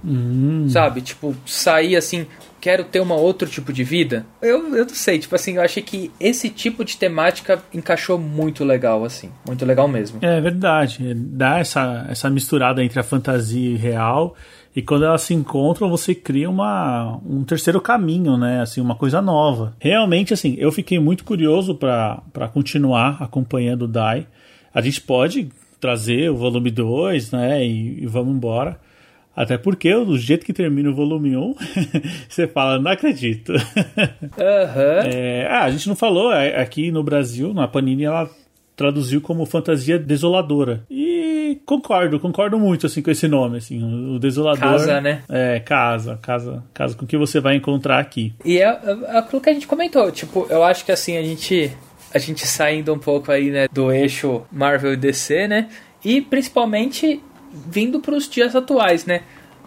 Sabe? 0.70 1.02
Tipo, 1.02 1.36
sair 1.46 1.96
assim, 1.96 2.26
quero 2.60 2.84
ter 2.84 3.00
uma 3.00 3.16
outro 3.16 3.48
tipo 3.48 3.74
de 3.74 3.84
vida. 3.84 4.26
Eu, 4.42 4.76
eu 4.76 4.86
não 4.86 4.96
sei, 4.96 5.20
tipo 5.20 5.36
assim, 5.36 5.56
eu 5.56 5.62
achei 5.62 5.84
que 5.84 6.12
esse 6.20 6.50
tipo 6.50 6.84
de 6.84 6.98
temática 6.98 7.62
encaixou 7.74 8.18
muito 8.18 8.64
legal, 8.64 9.04
assim. 9.04 9.30
Muito 9.46 9.66
legal 9.66 9.88
mesmo. 9.88 10.20
É 10.22 10.40
verdade. 10.40 11.14
Dá 11.14 11.60
essa, 11.60 12.06
essa 12.10 12.30
misturada 12.30 12.84
entre 12.84 13.00
a 13.00 13.04
fantasia 13.04 13.72
e 13.72 13.76
real. 13.76 14.36
E 14.76 14.82
quando 14.82 15.06
elas 15.06 15.22
se 15.22 15.34
encontram, 15.34 15.90
você 15.90 16.16
cria 16.16 16.50
uma, 16.50 17.20
um 17.26 17.44
terceiro 17.44 17.80
caminho, 17.80 18.38
né? 18.38 18.62
Assim, 18.62 18.82
uma 18.82 18.96
coisa 18.96 19.22
nova. 19.22 19.76
Realmente, 19.80 20.34
assim, 20.34 20.56
eu 20.58 20.72
fiquei 20.72 21.00
muito 21.00 21.24
curioso 21.24 21.76
para 21.76 22.48
continuar 22.52 23.18
acompanhando 23.22 23.84
o 23.84 23.88
Dai. 23.88 24.26
A 24.74 24.82
gente 24.82 25.00
pode 25.02 25.50
trazer 25.84 26.30
o 26.30 26.38
volume 26.38 26.72
2, 26.72 27.32
né? 27.32 27.66
E, 27.66 28.04
e 28.04 28.08
vamos 28.08 28.34
embora. 28.34 28.80
Até 29.36 29.58
porque, 29.58 29.94
do 29.94 30.18
jeito 30.18 30.46
que 30.46 30.54
termina 30.54 30.90
o 30.90 30.96
volume 30.96 31.36
1, 31.36 31.56
você 32.30 32.48
fala, 32.48 32.80
não 32.80 32.90
acredito. 32.90 33.52
Aham. 34.40 35.02
É, 35.06 35.46
ah, 35.50 35.66
a 35.66 35.72
gente 35.72 35.90
não 35.90 35.96
falou, 35.96 36.32
é, 36.32 36.62
aqui 36.62 36.90
no 36.90 37.04
Brasil, 37.04 37.54
na 37.54 37.68
Panini, 37.68 38.06
ela 38.06 38.30
traduziu 38.78 39.20
como 39.20 39.46
fantasia 39.46 40.00
desoladora. 40.00 40.84
E 40.90 41.60
concordo, 41.66 42.18
concordo 42.18 42.58
muito 42.58 42.86
assim 42.86 43.02
com 43.02 43.12
esse 43.12 43.28
nome, 43.28 43.58
assim, 43.58 44.16
o 44.16 44.18
desolador. 44.20 44.62
Casa, 44.62 45.02
né? 45.02 45.24
É, 45.28 45.60
casa, 45.60 46.18
casa, 46.22 46.64
casa 46.74 46.96
com 46.96 47.04
o 47.04 47.08
que 47.08 47.18
você 47.18 47.42
vai 47.42 47.56
encontrar 47.56 48.00
aqui. 48.00 48.34
E 48.46 48.58
é, 48.58 48.64
é 48.64 49.18
aquilo 49.18 49.42
que 49.42 49.50
a 49.50 49.54
gente 49.54 49.68
comentou, 49.68 50.10
tipo, 50.12 50.48
eu 50.50 50.64
acho 50.64 50.86
que 50.86 50.94
assim, 50.94 51.18
a 51.18 51.22
gente. 51.22 51.76
A 52.14 52.20
gente 52.20 52.46
saindo 52.46 52.94
um 52.94 53.00
pouco 53.00 53.32
aí, 53.32 53.50
né, 53.50 53.68
do 53.72 53.92
eixo 53.92 54.44
Marvel 54.52 54.94
e 54.94 54.98
DC, 54.98 55.48
né? 55.48 55.70
E 56.04 56.22
principalmente 56.22 57.22
vindo 57.68 58.00
pros 58.00 58.30
dias 58.30 58.56
atuais, 58.56 59.06
né? 59.06 59.22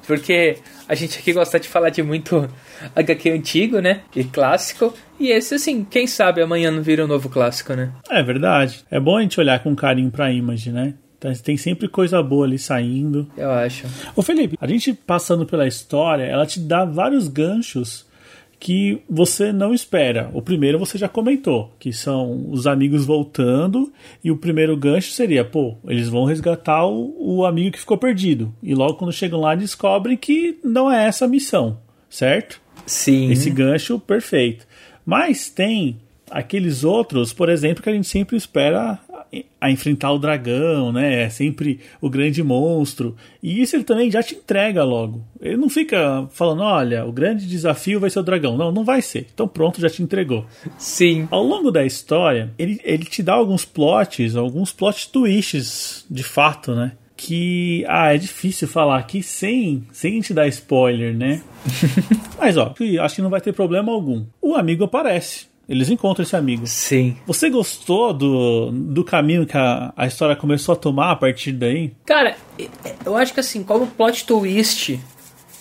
Porque 0.07 0.59
a 0.89 0.95
gente 0.95 1.19
aqui 1.19 1.33
gosta 1.33 1.59
de 1.59 1.69
falar 1.69 1.91
de 1.91 2.03
muito 2.03 2.49
HQ 2.95 3.31
antigo, 3.31 3.81
né? 3.81 4.03
E 4.15 4.23
clássico. 4.23 4.95
E 5.19 5.31
esse, 5.31 5.55
assim, 5.55 5.85
quem 5.85 6.07
sabe 6.07 6.41
amanhã 6.41 6.71
não 6.71 6.83
vira 6.83 7.05
um 7.05 7.09
novo 7.09 7.29
clássico, 7.29 7.75
né? 7.75 7.91
É 8.09 8.23
verdade. 8.23 8.85
É 8.91 9.01
bom 9.01 9.17
a 9.17 9.23
gente 9.23 9.41
olhar 9.41 9.61
com 9.63 9.75
carinho 9.75 10.11
pra 10.11 10.31
Image, 10.31 10.71
né? 10.71 10.95
Então, 11.19 11.33
Tem 11.35 11.57
sempre 11.57 11.89
coisa 11.89 12.23
boa 12.23 12.47
ali 12.47 12.59
saindo. 12.59 13.29
Eu 13.37 13.51
acho. 13.51 13.87
Ô 14.15 14.23
Felipe, 14.23 14.57
a 14.61 14.67
gente 14.67 14.93
passando 14.93 15.47
pela 15.47 15.67
história, 15.67 16.25
ela 16.25 16.47
te 16.47 16.61
dá 16.61 16.85
vários 16.85 17.27
ganchos 17.27 18.07
que 18.59 19.03
você 19.09 19.53
não 19.53 19.75
espera. 19.75 20.31
O 20.33 20.41
primeiro 20.41 20.79
você 20.79 20.97
já 20.97 21.09
comentou, 21.09 21.75
que 21.79 21.93
são 21.93 22.51
os 22.51 22.67
amigos 22.67 23.05
voltando, 23.05 23.93
e 24.25 24.31
o 24.31 24.37
primeiro 24.37 24.77
gancho 24.77 25.13
seria, 25.13 25.45
pô, 25.45 25.77
eles 25.87 26.09
vão 26.09 26.25
resgatar 26.25 26.87
o, 26.87 27.15
o 27.19 27.45
amigo 27.45 27.73
que 27.73 27.81
ficou 27.81 27.99
perdido. 27.99 28.53
E 28.63 28.75
logo 28.75 28.95
quando 28.95 29.13
chegam 29.13 29.41
lá 29.41 29.55
descobrem 29.55 30.17
que 30.17 30.59
não 30.65 30.91
é 30.91 31.07
essa 31.07 31.27
a 31.27 31.29
missão, 31.29 31.79
certo? 32.09 32.61
Sim. 32.87 33.31
Esse 33.31 33.51
gancho 33.51 33.99
perfeito. 33.99 34.67
Mas 35.05 35.49
tem 35.49 35.99
aqueles 36.31 36.83
outros, 36.85 37.33
por 37.33 37.49
exemplo, 37.49 37.83
que 37.83 37.91
a 37.91 37.93
gente 37.93 38.09
sempre 38.09 38.37
espera 38.37 38.99
a 39.61 39.71
enfrentar 39.71 40.13
o 40.13 40.19
dragão, 40.19 40.93
né? 40.93 41.25
É 41.25 41.29
sempre 41.29 41.81
o 42.01 42.09
grande 42.09 42.43
monstro. 42.43 43.17
E 43.43 43.61
isso 43.61 43.77
ele 43.77 43.85
também 43.85 44.11
já 44.11 44.23
te 44.23 44.35
entrega 44.35 44.85
logo. 44.85 45.25
Ele 45.41 45.57
não 45.57 45.69
fica 45.69 46.27
falando, 46.31 46.63
olha, 46.63 47.05
o 47.05 47.13
grande 47.13 47.47
desafio 47.47 48.01
vai 48.01 48.11
ser 48.11 48.21
o 48.21 48.23
dragão. 48.23 48.57
Não, 48.57 48.71
não 48.71 48.85
vai 48.85 49.03
ser. 49.03 49.27
Então 49.33 49.49
pronto, 49.49 49.81
já 49.81 49.91
te 49.91 50.03
entregou. 50.03 50.47
Sim. 50.79 51.29
Ao 51.31 51.43
longo 51.43 51.71
da 51.71 51.85
história, 51.85 52.53
ele, 52.59 52.81
ele 52.85 53.05
te 53.05 53.23
dá 53.23 53.35
alguns 53.35 53.65
plots, 53.65 54.37
alguns 54.37 54.73
plot 54.73 55.11
twists, 55.11 56.05
de 56.11 56.23
fato, 56.23 56.75
né? 56.75 56.93
que 57.17 57.83
ah, 57.89 58.15
é 58.15 58.19
difícil 58.19 58.69
falar 58.69 58.99
aqui 58.99 59.23
sem, 59.23 59.85
sem 59.91 60.21
te 60.21 60.35
dar 60.35 60.47
spoiler, 60.49 61.17
né? 61.17 61.43
Mas 62.39 62.59
ó, 62.59 62.75
acho 63.01 63.15
que 63.17 63.23
não 63.23 63.31
vai 63.31 63.41
ter 63.41 63.55
problema 63.55 63.91
algum. 63.91 64.27
O 64.41 64.55
amigo 64.55 64.85
aparece. 64.85 65.47
Eles 65.69 65.91
encontram 65.91 66.23
esse 66.23 66.37
amigo. 66.37 66.67
Sim. 66.67 67.17
Você 67.27 67.51
gostou 67.51 68.13
do, 68.13 68.71
do 68.71 69.03
caminho 69.03 69.45
que 69.45 69.57
a, 69.57 69.93
a 69.97 70.07
história 70.07 70.37
começou 70.37 70.75
a 70.75 70.77
tomar 70.77 71.11
a 71.11 71.17
partir 71.17 71.53
daí? 71.53 71.93
Cara, 72.05 72.37
eu 73.05 73.17
acho 73.17 73.35
que 73.35 73.41
assim, 73.41 73.65
como 73.65 73.87
plot 73.87 74.25
twist, 74.25 75.01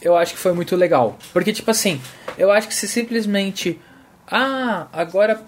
eu 0.01 0.15
acho 0.15 0.33
que 0.33 0.39
foi 0.39 0.53
muito 0.53 0.75
legal. 0.75 1.17
Porque, 1.33 1.51
tipo 1.51 1.71
assim, 1.71 1.99
eu 2.37 2.51
acho 2.51 2.67
que 2.67 2.75
se 2.75 2.87
simplesmente. 2.87 3.79
Ah, 4.29 4.87
agora. 4.93 5.41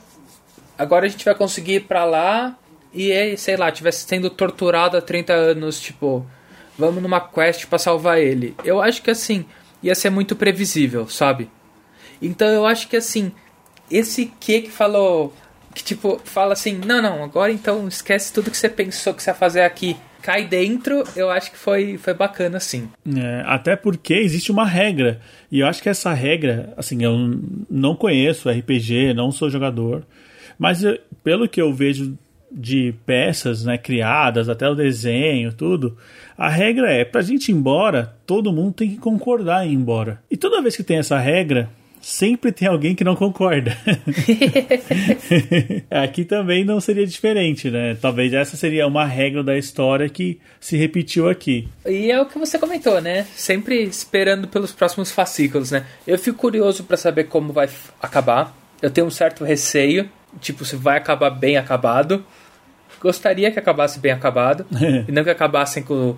Agora 0.78 1.06
a 1.06 1.10
gente 1.10 1.26
vai 1.26 1.34
conseguir 1.36 1.76
ir 1.76 1.80
pra 1.82 2.06
lá 2.06 2.58
e, 2.94 3.36
sei 3.38 3.58
lá, 3.58 3.72
tivesse 3.72 4.06
sendo 4.08 4.30
torturado 4.30 4.98
há 4.98 5.02
30 5.02 5.34
anos, 5.34 5.80
tipo. 5.80 6.26
Vamos 6.78 7.02
numa 7.02 7.20
quest 7.20 7.66
para 7.66 7.80
salvar 7.80 8.20
ele. 8.20 8.56
Eu 8.64 8.80
acho 8.80 9.02
que 9.02 9.10
assim, 9.10 9.46
ia 9.82 9.96
ser 9.96 10.12
muito 10.12 10.36
previsível, 10.36 11.08
sabe? 11.08 11.50
Então 12.22 12.48
eu 12.48 12.68
acho 12.68 12.88
que 12.88 12.96
assim 12.96 13.32
esse 13.90 14.32
que 14.40 14.62
que 14.64 14.72
falou 14.72 15.34
que 15.74 15.84
tipo 15.84 16.20
fala 16.24 16.54
assim 16.54 16.74
não 16.74 17.02
não 17.02 17.24
agora 17.24 17.52
então 17.52 17.88
esquece 17.88 18.34
tudo 18.34 18.52
que 18.52 18.58
você 18.58 18.70
pensou 18.70 19.14
que 19.14 19.24
você 19.24 19.30
ia 19.30 19.36
fazer 19.36 19.62
aqui. 19.62 19.96
Cai 20.22 20.46
dentro. 20.46 21.04
Eu 21.16 21.30
acho 21.30 21.52
que 21.52 21.58
foi 21.58 21.98
foi 21.98 22.14
bacana 22.14 22.60
sim. 22.60 22.90
É, 23.16 23.44
até 23.46 23.76
porque 23.76 24.14
existe 24.16 24.52
uma 24.52 24.66
regra. 24.66 25.22
E 25.52 25.60
eu 25.60 25.68
acho 25.68 25.82
que 25.82 25.90
essa 25.90 26.14
regra 26.14 26.74
assim 26.76 27.04
eu 27.04 27.40
não 27.70 27.96
conheço 27.96 28.50
RPG 28.50 29.14
não 29.14 29.32
sou 29.32 29.50
jogador 29.50 30.04
mas 30.58 30.84
eu, 30.84 30.98
pelo 31.24 31.48
que 31.48 31.62
eu 31.62 31.74
vejo 31.74 32.18
de 32.52 32.94
peças 33.06 33.66
né, 33.66 33.78
criadas, 33.78 34.48
até 34.50 34.68
o 34.70 34.76
desenho, 34.76 35.54
tudo, 35.54 35.98
a 36.38 36.50
regra 36.50 36.90
é, 36.92 37.04
pra 37.04 37.22
gente 37.22 37.50
ir 37.50 37.56
embora, 37.56 38.16
todo 38.26 38.54
mundo 38.54 38.74
tem 38.74 38.90
que 38.90 38.98
concordar 38.98 39.66
em 39.66 39.72
ir 39.72 39.76
embora. 39.76 40.22
E 40.32 40.38
toda 40.38 40.62
vez 40.62 40.76
que 40.76 40.84
tem 40.84 40.98
essa 40.98 41.20
regra, 41.20 41.70
sempre 42.02 42.52
tem 42.52 42.68
alguém 42.68 42.96
que 42.96 43.04
não 43.04 43.16
concorda. 43.16 43.78
Aqui 45.90 46.24
também 46.26 46.64
não 46.64 46.80
seria 46.80 47.06
diferente, 47.06 47.70
né? 47.70 47.98
Talvez 48.02 48.34
essa 48.34 48.56
seria 48.58 48.88
uma 48.88 49.06
regra 49.06 49.44
da 49.44 49.58
história 49.58 50.08
que 50.10 50.40
se 50.60 50.78
repetiu 50.78 51.30
aqui. 51.30 51.68
E 51.86 52.12
é 52.12 52.22
o 52.22 52.26
que 52.26 52.38
você 52.38 52.58
comentou, 52.58 53.02
né? 53.02 53.26
Sempre 53.36 53.84
esperando 53.84 54.48
pelos 54.48 54.72
próximos 54.72 55.12
fascículos, 55.12 55.72
né? 55.72 55.86
Eu 56.06 56.18
fico 56.18 56.38
curioso 56.38 56.84
para 56.84 56.98
saber 56.98 57.26
como 57.26 57.54
vai 57.54 57.70
acabar. 58.02 58.56
Eu 58.82 58.90
tenho 58.90 59.08
um 59.08 59.12
certo 59.12 59.44
receio, 59.44 60.10
tipo, 60.40 60.66
se 60.66 60.76
vai 60.76 60.98
acabar 60.98 61.30
bem 61.30 61.58
acabado. 61.58 62.26
Gostaria 63.00 63.52
que 63.52 63.60
acabasse 63.60 64.00
bem 64.00 64.12
acabado 64.12 64.66
e 65.08 65.12
não 65.12 65.24
que 65.24 65.30
acabassem 65.30 65.84
com 65.84 66.16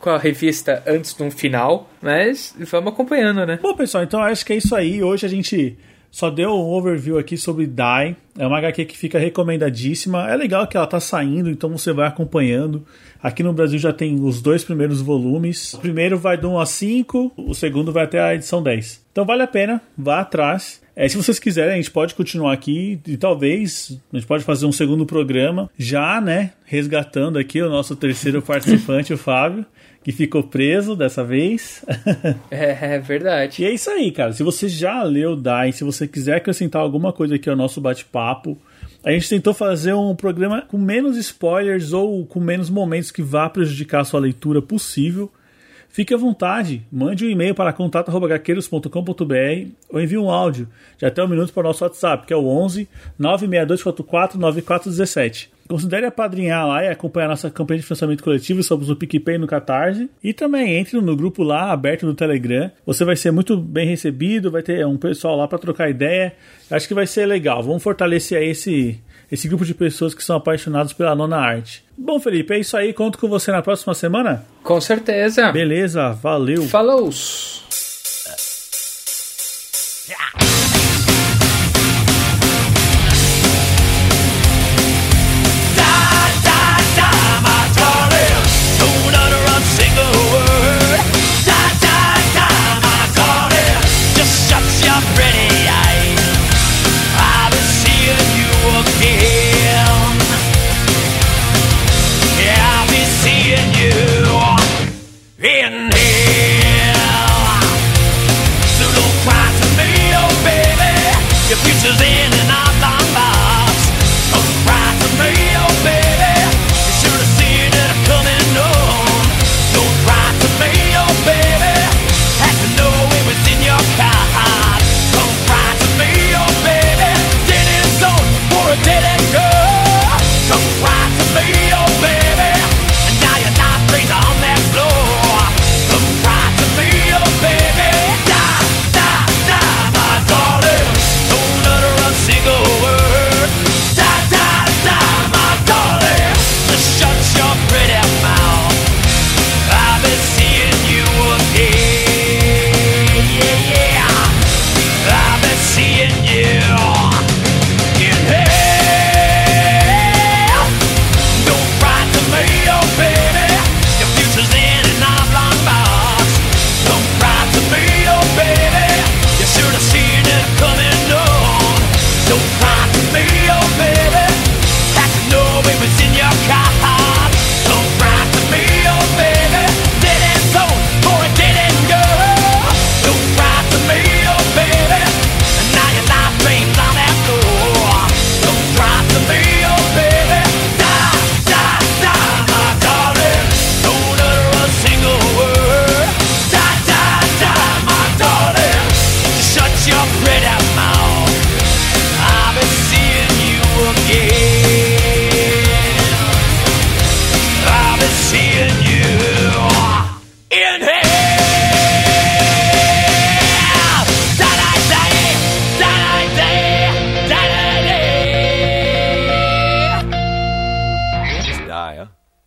com 0.00 0.10
a 0.10 0.18
revista 0.18 0.82
antes 0.86 1.14
de 1.14 1.22
um 1.22 1.30
final, 1.30 1.88
mas 2.00 2.54
vamos 2.58 2.92
acompanhando, 2.92 3.44
né? 3.44 3.58
Bom, 3.62 3.74
pessoal, 3.74 4.02
então 4.02 4.20
acho 4.22 4.44
que 4.44 4.54
é 4.54 4.56
isso 4.56 4.74
aí. 4.74 5.02
Hoje 5.02 5.26
a 5.26 5.28
gente 5.28 5.76
só 6.10 6.28
deu 6.28 6.50
um 6.50 6.70
overview 6.72 7.18
aqui 7.18 7.36
sobre 7.36 7.66
Die. 7.66 8.16
É 8.36 8.46
uma 8.46 8.58
HQ 8.58 8.86
que 8.86 8.98
fica 8.98 9.18
recomendadíssima. 9.18 10.28
É 10.28 10.34
legal 10.34 10.66
que 10.66 10.76
ela 10.76 10.86
tá 10.86 10.98
saindo, 10.98 11.50
então 11.50 11.70
você 11.70 11.92
vai 11.92 12.08
acompanhando. 12.08 12.84
Aqui 13.22 13.42
no 13.42 13.52
Brasil 13.52 13.78
já 13.78 13.92
tem 13.92 14.18
os 14.20 14.40
dois 14.42 14.64
primeiros 14.64 15.00
volumes. 15.02 15.74
O 15.74 15.78
primeiro 15.78 16.18
vai 16.18 16.36
do 16.36 16.50
1 16.50 16.58
a 16.58 16.66
5, 16.66 17.32
o 17.36 17.54
segundo 17.54 17.92
vai 17.92 18.04
até 18.04 18.20
a 18.20 18.34
edição 18.34 18.62
10. 18.62 19.04
Então 19.12 19.24
vale 19.24 19.42
a 19.42 19.46
pena, 19.46 19.80
vá 19.96 20.20
atrás. 20.20 20.80
É, 20.96 21.06
se 21.08 21.16
vocês 21.16 21.38
quiserem, 21.38 21.74
a 21.74 21.76
gente 21.76 21.90
pode 21.90 22.14
continuar 22.14 22.52
aqui 22.52 22.98
e 23.06 23.16
talvez 23.16 23.98
a 24.12 24.16
gente 24.16 24.26
pode 24.26 24.44
fazer 24.44 24.66
um 24.66 24.72
segundo 24.72 25.06
programa, 25.06 25.70
já, 25.78 26.20
né, 26.20 26.52
resgatando 26.64 27.38
aqui 27.38 27.62
o 27.62 27.70
nosso 27.70 27.94
terceiro 27.94 28.42
participante, 28.42 29.12
o 29.12 29.18
Fábio 29.18 29.64
que 30.02 30.12
ficou 30.12 30.42
preso 30.42 30.96
dessa 30.96 31.22
vez. 31.22 31.84
é, 32.50 32.94
é, 32.94 32.98
verdade. 32.98 33.62
E 33.62 33.66
é 33.66 33.72
isso 33.72 33.90
aí, 33.90 34.10
cara. 34.10 34.32
Se 34.32 34.42
você 34.42 34.68
já 34.68 35.02
leu 35.02 35.36
DAI, 35.36 35.72
se 35.72 35.84
você 35.84 36.06
quiser 36.06 36.36
acrescentar 36.36 36.80
alguma 36.80 37.12
coisa 37.12 37.34
aqui 37.34 37.50
ao 37.50 37.56
nosso 37.56 37.80
bate-papo, 37.80 38.56
a 39.04 39.10
gente 39.12 39.28
tentou 39.28 39.54
fazer 39.54 39.94
um 39.94 40.14
programa 40.14 40.62
com 40.62 40.78
menos 40.78 41.16
spoilers 41.16 41.92
ou 41.92 42.24
com 42.26 42.40
menos 42.40 42.68
momentos 42.68 43.10
que 43.10 43.22
vá 43.22 43.48
prejudicar 43.48 44.00
a 44.00 44.04
sua 44.04 44.20
leitura 44.20 44.60
possível. 44.60 45.30
Fique 45.90 46.14
à 46.14 46.16
vontade, 46.16 46.86
mande 46.90 47.26
um 47.26 47.28
e-mail 47.28 47.54
para 47.54 47.72
contato.gaqueiros.com.br 47.72 49.68
ou 49.88 50.00
envie 50.00 50.16
um 50.16 50.30
áudio 50.30 50.68
de 50.96 51.04
até 51.04 51.22
um 51.22 51.28
minuto 51.28 51.52
para 51.52 51.62
o 51.62 51.64
nosso 51.64 51.82
WhatsApp, 51.82 52.26
que 52.26 52.32
é 52.32 52.36
o 52.36 52.46
11 52.46 52.88
96244 53.18 54.38
9417. 54.38 55.50
Considere 55.70 56.06
apadrinhar 56.06 56.66
lá 56.66 56.84
e 56.84 56.88
acompanhar 56.88 57.28
nossa 57.28 57.48
campanha 57.48 57.78
de 57.78 57.86
financiamento 57.86 58.24
coletivo. 58.24 58.60
Somos 58.60 58.88
no 58.88 58.96
PicPay 58.96 59.36
e 59.36 59.38
no 59.38 59.46
Catarse. 59.46 60.10
E 60.20 60.32
também 60.32 60.76
entre 60.76 61.00
no 61.00 61.14
grupo 61.14 61.44
lá, 61.44 61.70
aberto 61.70 62.04
no 62.04 62.12
Telegram. 62.12 62.68
Você 62.84 63.04
vai 63.04 63.14
ser 63.14 63.30
muito 63.30 63.56
bem 63.56 63.86
recebido, 63.86 64.50
vai 64.50 64.64
ter 64.64 64.84
um 64.84 64.96
pessoal 64.96 65.36
lá 65.36 65.46
para 65.46 65.60
trocar 65.60 65.88
ideia. 65.88 66.34
Acho 66.68 66.88
que 66.88 66.94
vai 66.94 67.06
ser 67.06 67.24
legal. 67.24 67.62
Vamos 67.62 67.84
fortalecer 67.84 68.42
esse, 68.42 69.00
esse 69.30 69.48
grupo 69.48 69.64
de 69.64 69.74
pessoas 69.74 70.14
que 70.14 70.24
são 70.24 70.36
apaixonados 70.36 70.92
pela 70.92 71.14
nona 71.14 71.36
arte. 71.36 71.84
Bom, 71.96 72.18
Felipe, 72.18 72.54
é 72.54 72.58
isso 72.58 72.76
aí. 72.76 72.92
Conto 72.92 73.18
com 73.18 73.28
você 73.28 73.52
na 73.52 73.62
próxima 73.62 73.94
semana? 73.94 74.44
Com 74.62 74.80
certeza. 74.80 75.52
Beleza, 75.52 76.10
valeu. 76.10 76.62
Falou! 76.64 77.10